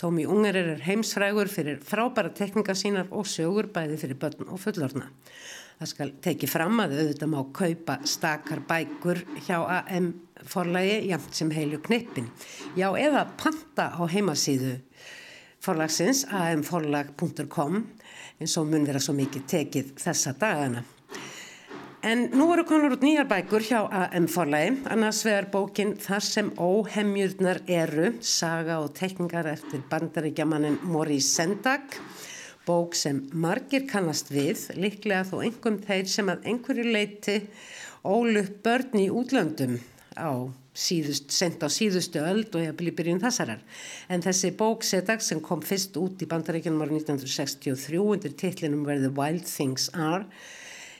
[0.00, 5.06] Tómi Ungerer er heimsfrægur fyrir frábæra teknika sínar og sögur bæði fyrir börn og fullorna.
[5.78, 10.10] Það skal teki fram að auðvitað má kaupa stakar bækur hjá AM
[10.50, 12.26] forlægi jamt sem heilu knippin.
[12.74, 14.80] Já, eða panta á heimasíðu
[15.64, 17.82] forlagsins amforlag.com
[18.38, 20.84] eins og mun vera svo mikið tekið þessa dagana.
[22.06, 26.52] En nú eru konar út nýjar bækur hjá AM forlagi, annars vegar bókin Þar sem
[26.54, 31.98] óhemjurnar eru, saga og tekningar eftir bandaríkjamaninn Maurice Sendak,
[32.68, 37.36] bók sem margir kannast við, líklega þó einhverjum þeir sem að einhverju leiti
[38.06, 39.80] ólu börn í útlöndum
[40.14, 40.30] á
[40.78, 43.60] síðust, sent á síðustu öld og ég hafði byrjun þessarar.
[44.08, 49.02] En þessi bók Sedag sem kom fyrst út í bandaríkjunum árið 1963 undir titlinum Where
[49.02, 50.24] the Wild Things Are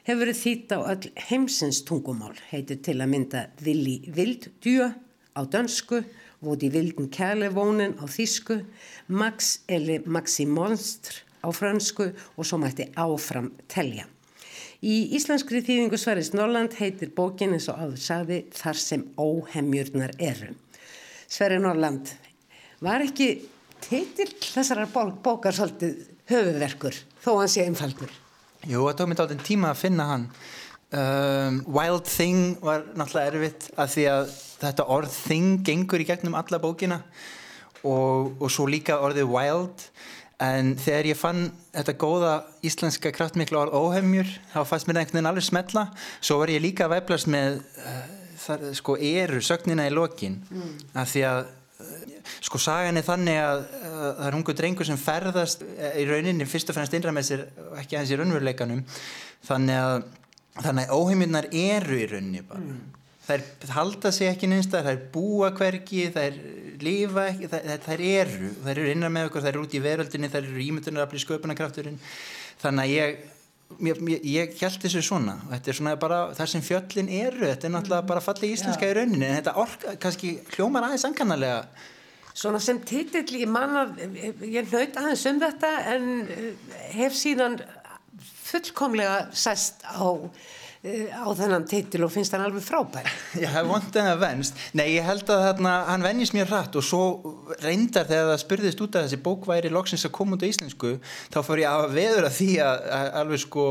[0.08, 4.88] hefur verið þýtt á öll heimsins tungumál, heitir til að mynda Willi Vilddjö
[5.36, 6.02] á dönsku,
[6.40, 8.62] Voti Vilden Kærlevónin á þísku,
[9.08, 14.08] Max eller Maxi Monstr á fransku og svo mætti áfram telja.
[14.78, 20.52] Í íslenskri þýðingu Sverris Norland heitir bókin eins og áður sagði Þar sem óhemjurnar eru.
[21.26, 22.12] Sverri Norland,
[22.80, 23.32] var ekki
[23.82, 28.12] titill þessara bókar svolítið höfuverkur þó hann sé einfaldur?
[28.68, 30.28] Jú, það tók mér áttinn tíma að finna hann.
[30.88, 34.30] Um, wild Thing var náttúrulega erfitt að því að
[34.62, 37.02] þetta orð Thing gengur í gegnum alla bókina
[37.82, 39.84] og, og svo líka orðið Wild
[40.42, 42.32] en þegar ég fann þetta góða
[42.66, 45.84] íslenska kraftmiklu orð óhemjur þá fannst mér einhvern veginn alveg smetla
[46.20, 48.02] svo var ég líka að væplast með uh,
[48.44, 50.38] þar, sko eru sögnina í lokin.
[50.52, 50.76] Mm.
[50.94, 51.96] að því að uh,
[52.50, 56.70] sko sagan er þannig að uh, það er hungu drengur sem ferðast í rauninni fyrst
[56.70, 57.44] og fremst innra með sér
[57.80, 58.84] ekki aðeins í raunveruleikanum.
[59.48, 60.06] Þannig að,
[60.62, 62.62] að óheimjurnar eru í rauninni bara.
[62.62, 62.97] Mm
[63.28, 66.36] þær halda sig ekki neinstar, þær búa hverki, þær
[66.82, 70.30] lifa ekki, þær, þær eru, þær eru innan með okkur, þær eru út í veröldinni,
[70.32, 71.98] þær eru ímyndunarafli sköpunarkrafturinn,
[72.62, 73.26] þannig að ég
[73.76, 75.36] mér, mér, ég held þessu svona.
[75.52, 78.96] Þetta er svona bara það sem fjöllin eru þetta er náttúrulega bara fallið íslenska í
[78.96, 81.62] rauninni en þetta ork, kannski hljómar aðeins ankannarlega
[82.38, 83.88] Svona sem titill, ég manna,
[84.46, 87.56] ég hlaut aðeins um þetta en eh, hef síðan
[88.46, 90.06] fullkomlega sæst á
[90.78, 93.08] á þennan titil og finnst hann alveg frábær.
[93.42, 94.60] Já, það er vondið að venst.
[94.78, 97.02] Nei, ég held að þarna, hann venjist mér hratt og svo
[97.62, 100.92] reyndar þegar það spurðist út að þessi bókværi loksins að koma út á íslensku
[101.32, 103.66] þá fór ég að veður að því að, að alveg sko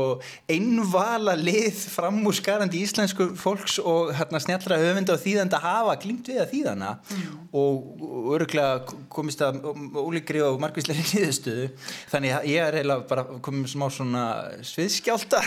[0.52, 6.28] einvala lið fram úr skarandi íslensku fólks og hérna snjallra höfenda og þýðanda hafa glimt
[6.28, 7.38] við að þýðana mm.
[7.52, 9.60] og, og öruglega komist að
[9.96, 11.68] ólíkri og margvísleiri nýðustuðu
[12.12, 14.24] þannig ég er eiginlega bara komið smá svona
[14.66, 15.42] sviðskjálta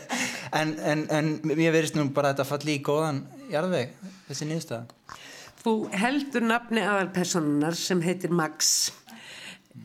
[0.60, 3.94] en, en en, en mér verist nú bara þetta falli í góðan jarðveg,
[4.30, 5.20] þessi nýðstæða
[5.64, 8.90] Þú heldur nafni aðalpersonunar sem heitir Max.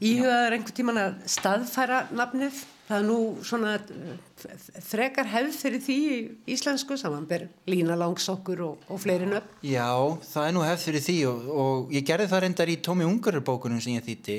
[0.04, 2.58] Íhugaður einhver tíman að staðfæra nafnið?
[2.90, 3.78] Það er nú svona
[4.86, 6.18] frekar hefð fyrir því í
[6.56, 9.50] íslensku samanber lína langsokkur og, og fleiri nöfn.
[9.66, 9.90] Já,
[10.32, 13.46] það er nú hefð fyrir því og, og ég gerði það reyndar í Tómi Ungarur
[13.46, 14.38] bókunum sem ég þýtti.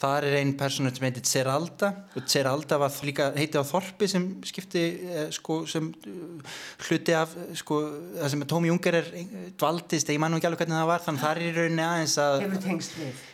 [0.00, 4.28] Það er einn persónu sem heitir Ceralda og Ceralda var líka heitið á Þorpi sem
[4.48, 6.54] skipti eh, sko, sem uh,
[6.86, 7.80] hluti af sko,
[8.16, 9.10] það sem Tómi Ungar er
[9.60, 12.16] dvaldist, ég man nú ekki alveg hvernig það var þannig það er í rauninni aðeins
[12.24, 12.46] að.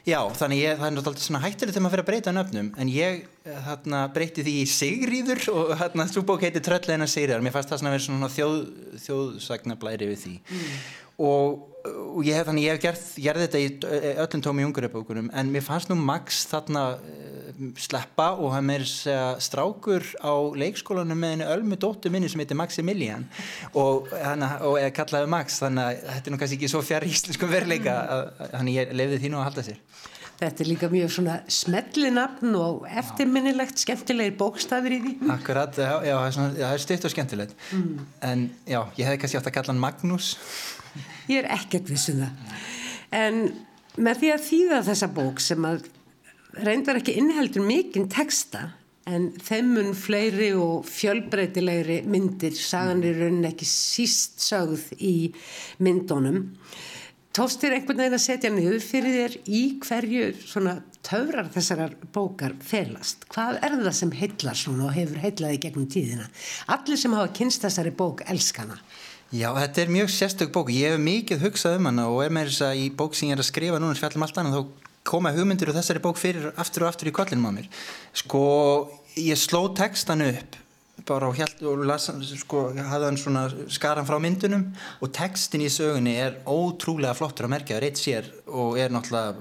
[0.07, 2.91] Já, þannig ég, það er náttúrulega svona hættilega þegar maður fyrir að breyta nöfnum en
[2.91, 7.55] ég eh, þarna breyti því í Sigríður og þarna svo bók heiti Tröllleina Sigriðar mér
[7.55, 8.59] fannst það svona að vera svona þjóð,
[9.07, 10.35] þjóðsagnablæri við því.
[10.47, 10.77] Mm.
[11.27, 15.53] og, og ég hef þannig, ég hef gert, gerði þetta í öllum tómi jungurabókunum en
[15.55, 18.85] mér fannst nú Max þarna uh, sleppa og hann er
[19.41, 23.25] strákur á leikskólanum með henni ölmu dóttu minni sem heitir Maximilian
[23.73, 25.63] og hann er kallaði Max.
[25.63, 29.23] Þannig að þetta er nú kannski ekki svo fjár íslenskum verleika að hann ég lefði
[29.23, 29.81] því nú að halda sér
[30.37, 35.13] Þetta er líka mjög svona smellinapn og eftirminnilegt, skemmtilegir bókstafir í því.
[35.33, 37.55] Akkurat, já, já það er styrt og skemmtilegt.
[37.73, 38.03] Mm.
[38.29, 40.35] En já, ég hef kannski átt að kalla hann Magnús.
[41.31, 42.59] Ég er ekkert vissum það.
[43.17, 43.41] En
[43.97, 45.87] með því að þýða þessa bók sem að
[46.67, 48.69] reyndar ekki innheldur mikinn texta
[49.07, 55.15] en þeimun fleiri og fjölbreytilegri myndir sagan er raunin ekki síst sögð í
[55.85, 56.43] myndunum
[57.37, 62.55] tóst þér einhvern veginn að setja niður fyrir þér í hverju svona töfrar þessarar bókar
[62.65, 63.27] felast?
[63.33, 66.31] Hvað er það sem heillar svona og hefur heillaði gegnum tíðina?
[66.73, 68.81] Allir sem hafa kynst þessari bók elskana.
[69.35, 70.73] Já, þetta er mjög sérstök bók.
[70.73, 73.37] Ég hef mikið hugsað um hana og er með þess að í bók sem ég
[73.37, 76.87] er að skrifa núna fjallum allt annað þá koma hugmyndir og þessari bók fyrir aftur
[76.87, 77.69] og aftur í kollinum á mér.
[78.17, 78.45] Sko,
[79.21, 80.57] ég sló textan upp
[81.05, 82.09] bara og, hjælt, og las,
[82.41, 84.65] sko, hafði hann svona skaran frá myndunum
[85.05, 89.37] og textin í sögunni er ótrúlega flottur að merkja, reitt sér og er náttúrulega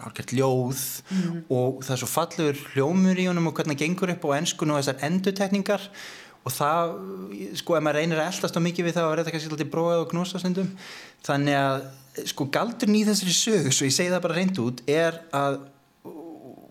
[0.00, 0.80] hálfgært ljóð
[1.10, 1.42] mm.
[1.52, 4.72] og það er svo fallur hljómur í honum og hvernig það gengur upp á enskun
[4.72, 5.88] og þessar endutekningar
[6.40, 6.94] og það,
[7.60, 10.04] sko, ef maður reynir að eldast á mikið við það og verða kannski alltaf bróðað
[10.04, 10.70] og knúsa stundum,
[11.26, 11.82] þannig að
[12.30, 15.58] sko, galdurinn í þessari sögu, svo ég segi það bara reynd út, er að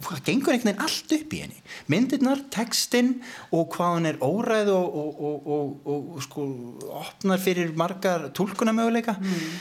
[0.06, 1.64] það gengur einhvern veginn allt upp í henni?
[1.92, 3.18] Myndirnar, textin
[3.56, 6.46] og hvað hann er óræð og, og, og, og sko
[7.02, 9.56] opnar fyrir margar tólkunamöguleika mm.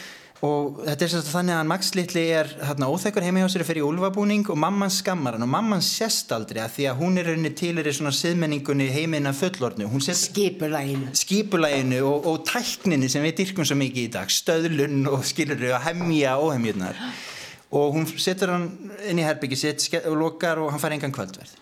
[0.47, 3.87] og þetta er sérst þannig að Max Littli er hérna óþekkur heima hjá sér fyrir
[3.89, 5.47] úlfabúning og mamman skammar hann.
[5.47, 8.91] Og mamman sérst aldrei að því að hún er rauninni til er í svona siðmenningunni
[8.95, 14.31] heimina fullornu skipulæginu skipulæginu og tækninni sem við dyrkum svo mikið í dag.
[14.31, 17.03] Stöðlun og skilur og hemmja óhemjurnar
[17.71, 18.69] og hún setur hann
[19.09, 21.57] inn í herbyggi sitt og lokar og hann fær engan kvöldverð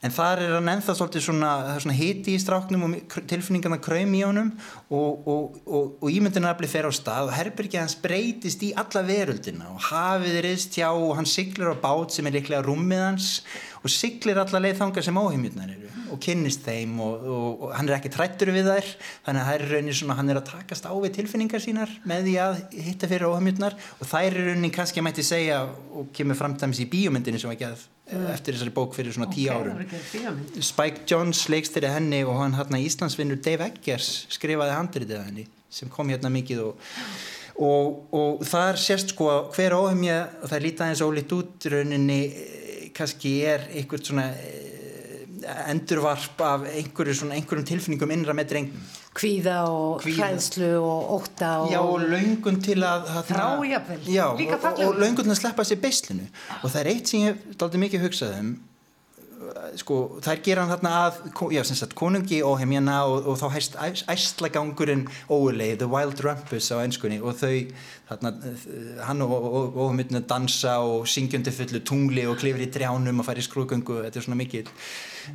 [0.00, 4.22] en þar er hann enþá svolítið svona, svona hiti í stráknum og tilfinningarna kræm í
[4.24, 4.52] honum
[4.88, 9.68] og, og, og, og ímyndinarafli fer á stað og herbyrgi hans breytist í alla veröldina
[9.74, 13.32] og hafið er eðst hjá og hann siglir á bát sem er líklega rúmið hans
[13.80, 17.88] og siglir alla leið þangar sem áheimjurnar eru og kynnist þeim og, og, og hann
[17.88, 18.88] er ekki trættur við þær
[19.26, 22.26] þannig að það er raunin svona hann er að takast á við tilfinningar sínar með
[22.26, 26.38] því að hitta fyrir óhamjutnar og það er raunin kannski að mæti segja og kemur
[26.38, 27.86] framtæmis í bíomundinu sem ekki að.
[28.32, 30.40] Eftir þessari bók fyrir svona tíu okay, árum.
[30.64, 36.10] Spike Jones leikstyrði henni og hann hann Íslandsvinnur Dave Eggers skrifaði handritið henni sem kom
[36.10, 36.88] hérna mikið og
[37.60, 41.66] Og, og það er sérst sko hver óhemja og það er lítið aðeins ólít út
[41.68, 48.54] rauninni eh, kannski er einhvert svona eh, endurvarp af einhverju svona, einhverjum tilfinningum innra með
[48.54, 51.72] drengnum Kvíða og hræðslu og óta og...
[51.72, 55.80] Já og laungun til að Þrájafvel Já og, og, og laungun til að sleppa sér
[55.82, 56.28] beislinu.
[56.62, 58.52] Og það er eitt sem ég daldi mikið hugsað um.
[59.80, 63.78] Sko, þær gera hann þarna að já, sagt, konungi og heimjana og, og þá hæst
[64.12, 67.56] æslagangurinn óulegi, The Wild Rumpus á einskunni og þau
[68.12, 68.34] þarna,
[69.08, 69.34] hann og,
[69.74, 74.02] og myndinu dansa og syngjundi fullu tungli og klifir í trjánum og fær í skrúgöngu,
[74.06, 74.68] þetta er svona mikil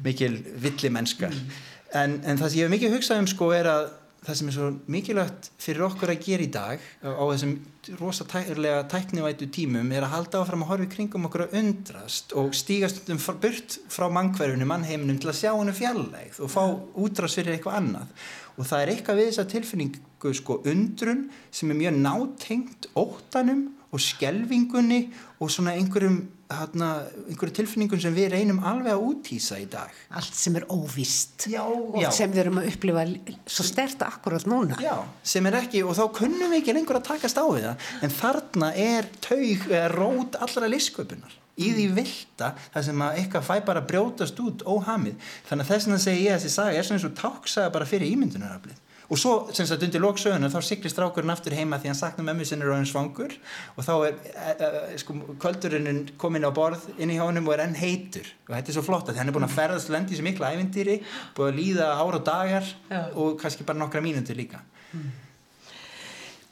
[0.06, 1.56] mikil villi mennska mm.
[1.96, 3.86] En, en það sem ég hef mikið hugsað um sko er að
[4.26, 7.54] það sem er svo mikilvægt fyrir okkur að gera í dag á þessum
[8.00, 12.34] rosa tæknilega tæknivætu tímum er að halda áfram að horfa í kringum okkur að undrast
[12.40, 16.64] og stígast um burt frá mannkverfinu, mannheiminum til að sjá hennu fjallegð og fá
[17.06, 18.26] útrast fyrir eitthvað annað.
[18.56, 24.02] Og það er eitthvað við þessa tilfinningu sko undrun sem er mjög nátengt óttanum og
[24.02, 25.02] skelvingunni
[25.40, 26.90] og svona einhverjum, hérna,
[27.30, 29.94] einhverjum tilfinningum sem við reynum alveg að útýsa í dag.
[30.16, 32.10] Allt sem er óvist Já, og já.
[32.14, 33.06] sem við erum að upplifa
[33.50, 34.78] svo stert akkurat núna.
[34.84, 37.90] Já, sem er ekki, og þá kunnum við ekki lengur að takast á við það,
[38.06, 39.66] en þarna er taug
[39.96, 44.64] rót allra listsköpunar í því vilda það sem að eitthvað fæ bara að brjótast út
[44.68, 47.72] óhamið, þannig að þess vegna segi ég að þessi saga er svona eins og táksaga
[47.78, 51.92] bara fyrir ímyndunaraflið og svo sem sagt undir loksöguna þá siglir strákurinn aftur heima því
[51.92, 53.36] hann saknar mömmu sinni hann svangur
[53.76, 57.66] og þá er e, e, sko, kvöldurinn komin á borð inn í hjónum og er
[57.68, 60.26] enn heitur og þetta er svo flott að hann er búin að ferðast lendi þessu
[60.26, 60.98] mikla ævindýri,
[61.38, 63.06] búin að líða ár og dagar Já.
[63.14, 64.64] og kannski bara nokkra mínútur líka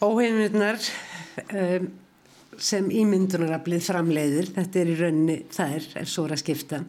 [0.04, 0.82] Óheimurnar
[1.56, 1.86] um,
[2.60, 6.82] sem ímyndunaraflið framleiðir, þetta er í rauninni þær, er að skipta.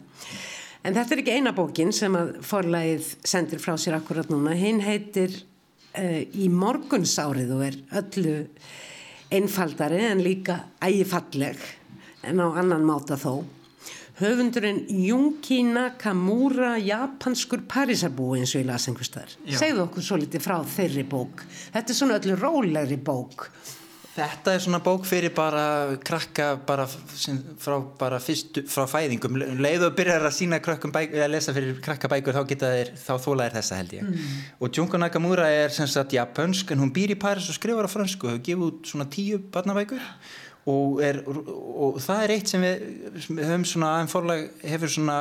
[0.85, 4.53] En þetta er ekki eina bókin sem að forlægið sendir frá sér akkurat núna.
[4.57, 5.39] Hinn heitir
[5.95, 8.37] Í morgunsárið og er öllu
[9.35, 11.61] einfaldari en líka ægifalleg
[12.25, 13.45] en á annan máta þó.
[14.15, 19.33] Höfundurinn Junki Nakamura japanskur Parísarbúi eins og ég las einhvers þar.
[19.59, 21.43] Segðu okkur svo litið frá þeirri bók.
[21.73, 23.49] Þetta er svona öllu rólegri bók.
[24.15, 29.35] Þetta er svona bók fyrir bara krakka bara frá bara fyrstu, frá fæðingum.
[29.43, 32.69] Um leið og byrjar að sína krökkum bækur eða lesa fyrir krakka bækur þá geta
[32.71, 34.23] þeir þá þólaðir þessa held ég.
[34.63, 37.91] Og Junko Nakamura er sem sagt japansk en hún býr í Paris og skrifar á
[37.91, 40.07] fransku og hefur gefið út svona tíu barnabækur
[40.65, 42.85] og, er, og það er eitt sem við,
[43.21, 45.17] sem höfum svona aðeins forlag hefur svona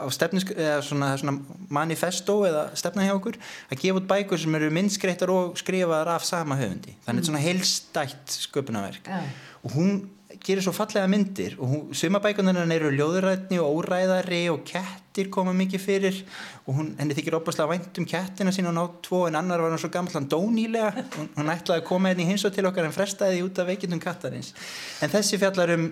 [0.00, 1.34] á stefnisk eða svona, svona
[1.76, 3.36] manifesto eða stefna hjá okkur
[3.68, 7.28] að gefa út bækur sem eru minnskreittar og skrifaðar af sama höfundi þannig mm.
[7.28, 9.20] svona heilstætt sköpunarverk Já.
[9.60, 10.00] og hún
[10.44, 15.82] gerir svo fallega myndir og hún, sumabækunar eru ljóðrætni og óræðari og kettir koma mikið
[15.82, 16.20] fyrir
[16.66, 19.74] og hún, henni þykir opaslega vænt um kettina sín og ná tvo en annar var
[19.74, 20.92] hann svo gammal hann dó nýlega.
[21.16, 24.02] Hún, hún ætlaði að koma henni hins og til okkar en frestaði út af veikindum
[24.02, 24.54] kattarins.
[25.02, 25.90] En þessi fjallar um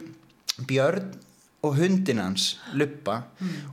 [0.66, 1.10] Björn
[1.66, 3.16] og hundin hans Luppa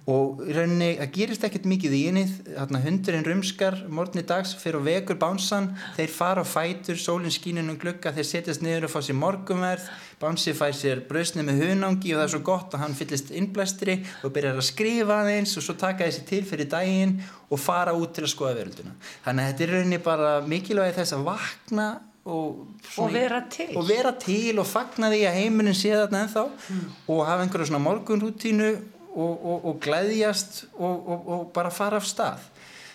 [0.10, 2.26] og í rauninni það gerist ekkert mikið í henni.
[2.54, 7.72] Þarna hundurinn rumskar morgunni dags fyrir og vekur bánsan þeir fara á fætur, sólinn skíninn
[7.72, 9.88] um glugga þeir setjast niður og fá sér morgunverð.
[10.24, 14.00] Bánsi fær sér brösni með hunangi og það er svo gott að hann fyllist innblæstri
[14.24, 17.18] og byrjar að skrifa aðeins og svo taka þessi til fyrir daginn
[17.50, 21.18] og fara út til að skoða verölduna þannig að þetta er rauninni bara mikilvægi þess
[21.18, 21.88] að vakna
[22.26, 22.68] og,
[22.98, 23.74] Og vera til.
[23.78, 26.44] og vera til og fagna því að heimurinn sé þarna ennþá.
[27.12, 28.70] Og hafa einhverja svona morgunrútínu
[29.14, 32.48] og, og, og glæðjast og, og bara fara af stað.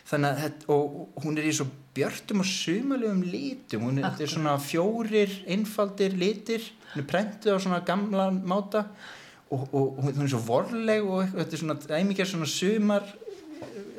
[0.08, 0.72] Þannig að
[1.20, 3.84] hún er í svo björtum og sumalegum litum.
[3.90, 6.64] Hún er, er svona fjórir einfaldir litir,
[6.94, 8.86] hún er prentuð á svona gamla máta.
[9.52, 13.04] Og, og hún er svo vorleg og þetta er svona æmikið svona sumar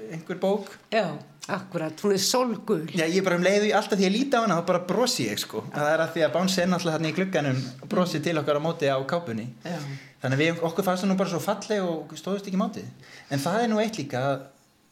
[0.09, 0.73] einhver bók.
[0.93, 1.13] Já,
[1.55, 2.83] akkurat, hún er sólgul.
[2.93, 5.41] Já, ég bara um leiðu alltaf því að líti á hana þá bara brosi ég
[5.41, 5.63] sko.
[5.73, 8.59] Það er að því að Bánsi er náttúrulega hann í glugganum og brosi til okkar
[8.59, 9.47] á móti á kápunni.
[9.63, 9.79] Já.
[10.19, 13.41] þannig að við, okkur fannst það nú bara svo falleg og stóðust ekki mátið en
[13.43, 14.43] það er nú eitt líka að,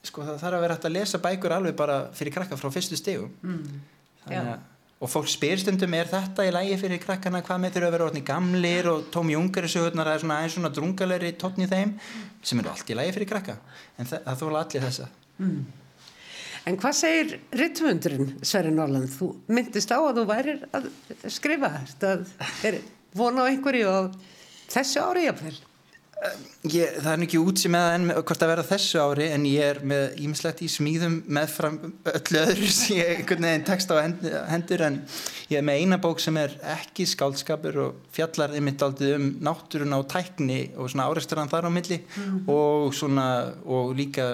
[0.08, 2.96] sko það þarf að vera hægt að lesa bækur alveg bara fyrir krakka frá fyrstu
[2.96, 3.80] stegum mm.
[4.32, 4.40] Já.
[4.98, 7.42] og fólk spyr stundum er þetta í lægi fyrir krakkana?
[7.44, 10.56] Hvað með þurfa að vera orðni gamlir og Tom Junker sögurnar það er svona aðeins
[10.56, 11.94] svona drungalegri tónn í þeim
[12.40, 13.58] sem eru allt í lægi fyrir krakka.
[13.98, 15.10] En það, það þóla allir þessa
[16.66, 19.08] En hvað segir rittvöndurinn, Sverri Norland?
[19.12, 20.90] Þú myndist á að þú værir að
[21.32, 22.16] skrifa þetta.
[22.68, 22.80] Er
[23.16, 24.00] von á einhverju á
[24.72, 25.56] þessu ári jafnvel?
[26.66, 29.44] Ég, það er ekki út sem eða enn með- hvort að vera þessu ári en
[29.46, 31.76] ég er með ímislegt í smíðum meðfram
[32.10, 34.96] öllu öðru sem ég einhvern veginn tekst á hend- hendur en
[35.46, 40.02] ég er með eina bók sem er ekki skáldskapur og fjallar einmitt aldrei um náttúruna
[40.02, 42.00] og tækni og svona áreisturan þar á milli
[42.50, 43.28] og svona
[43.62, 44.26] og líka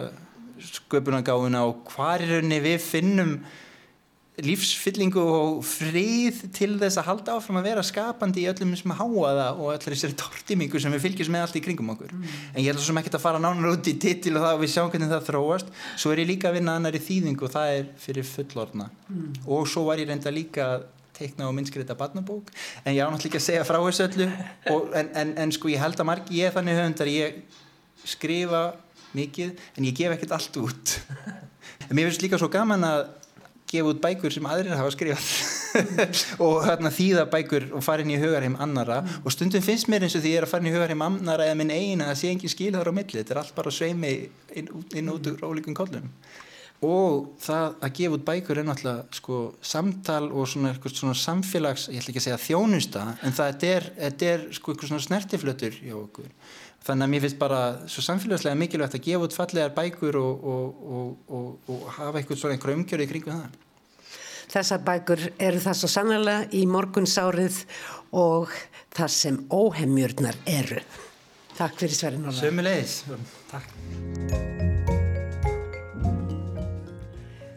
[0.61, 3.39] sköpunargáfuna og hvar í rauninni við finnum
[4.43, 9.53] lífsfyllingu og frið til þess að halda áfram að vera skapandi í öllum sem háaða
[9.55, 12.11] og allir þessari tortimingu sem við fylgjum með allt í kringum okkur.
[12.51, 14.73] En ég ætla svo ekki að fara nánar út í titil og það og við
[14.75, 15.71] sjáum hvernig það þróast.
[15.95, 18.91] Svo er ég líka að vinna annar í þýðingu og það er fyrir fullorna
[19.47, 22.51] og svo var ég reynda líka að teikna og minnskreita barnabók.
[22.83, 24.27] En ég á náttúrulega ekki að segja frá þessu öllu.
[24.73, 27.39] Og, en, en, en sko ég held að margi ég er þannig höfundar ég
[28.03, 28.65] skrifa
[29.17, 30.97] mikið en ég gef ekkert allt út.
[31.89, 33.07] En mér finnst líka svo gaman að
[33.75, 35.27] gefa út bækur sem aðrir hafa skrifað
[36.45, 40.15] og hérna, þýða bækur og fara inn í hugarheim annara og stundum finnst mér eins
[40.19, 42.31] og því ég er að fara inn í hugarheim annara eða minn eigin að sé
[42.31, 43.21] engin skil þar á milli.
[43.21, 44.15] Þetta er allt bara sveimi
[44.55, 46.11] inn, inn út úr ólíkum kollum.
[46.85, 52.03] Og það að gefa út bækur er náttúrulega sko, samtal og svona, svona samfélags, ég
[52.03, 56.29] ætla ekki að segja þjónusta en það er, er sko, svona snertiflötur hjá okkur
[56.85, 61.15] þannig að mér finnst bara svo samfélagslega mikilvægt að gefa út fallegar bækur og, og,
[61.29, 63.63] og, og hafa eitthvað svona einhverja umgjörði kringu það
[64.55, 67.63] Þessar bækur eru það svo sannlega í morgunsárið
[68.15, 68.53] og
[68.95, 70.83] það sem óhemjurnar eru.
[71.55, 72.37] Takk fyrir Sverri Nóla.
[72.39, 73.01] Sömulegis.
[73.51, 73.73] Takk.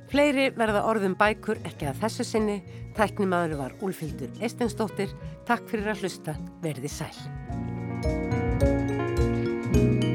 [0.07, 2.57] Fleiri verða orðum bækur ekki að þessu sinni.
[2.97, 5.13] Tæknimaður var Úlfildur Eistensdóttir.
[5.45, 6.38] Takk fyrir að hlusta.
[6.63, 8.37] Verði sæl.
[9.78, 10.07] you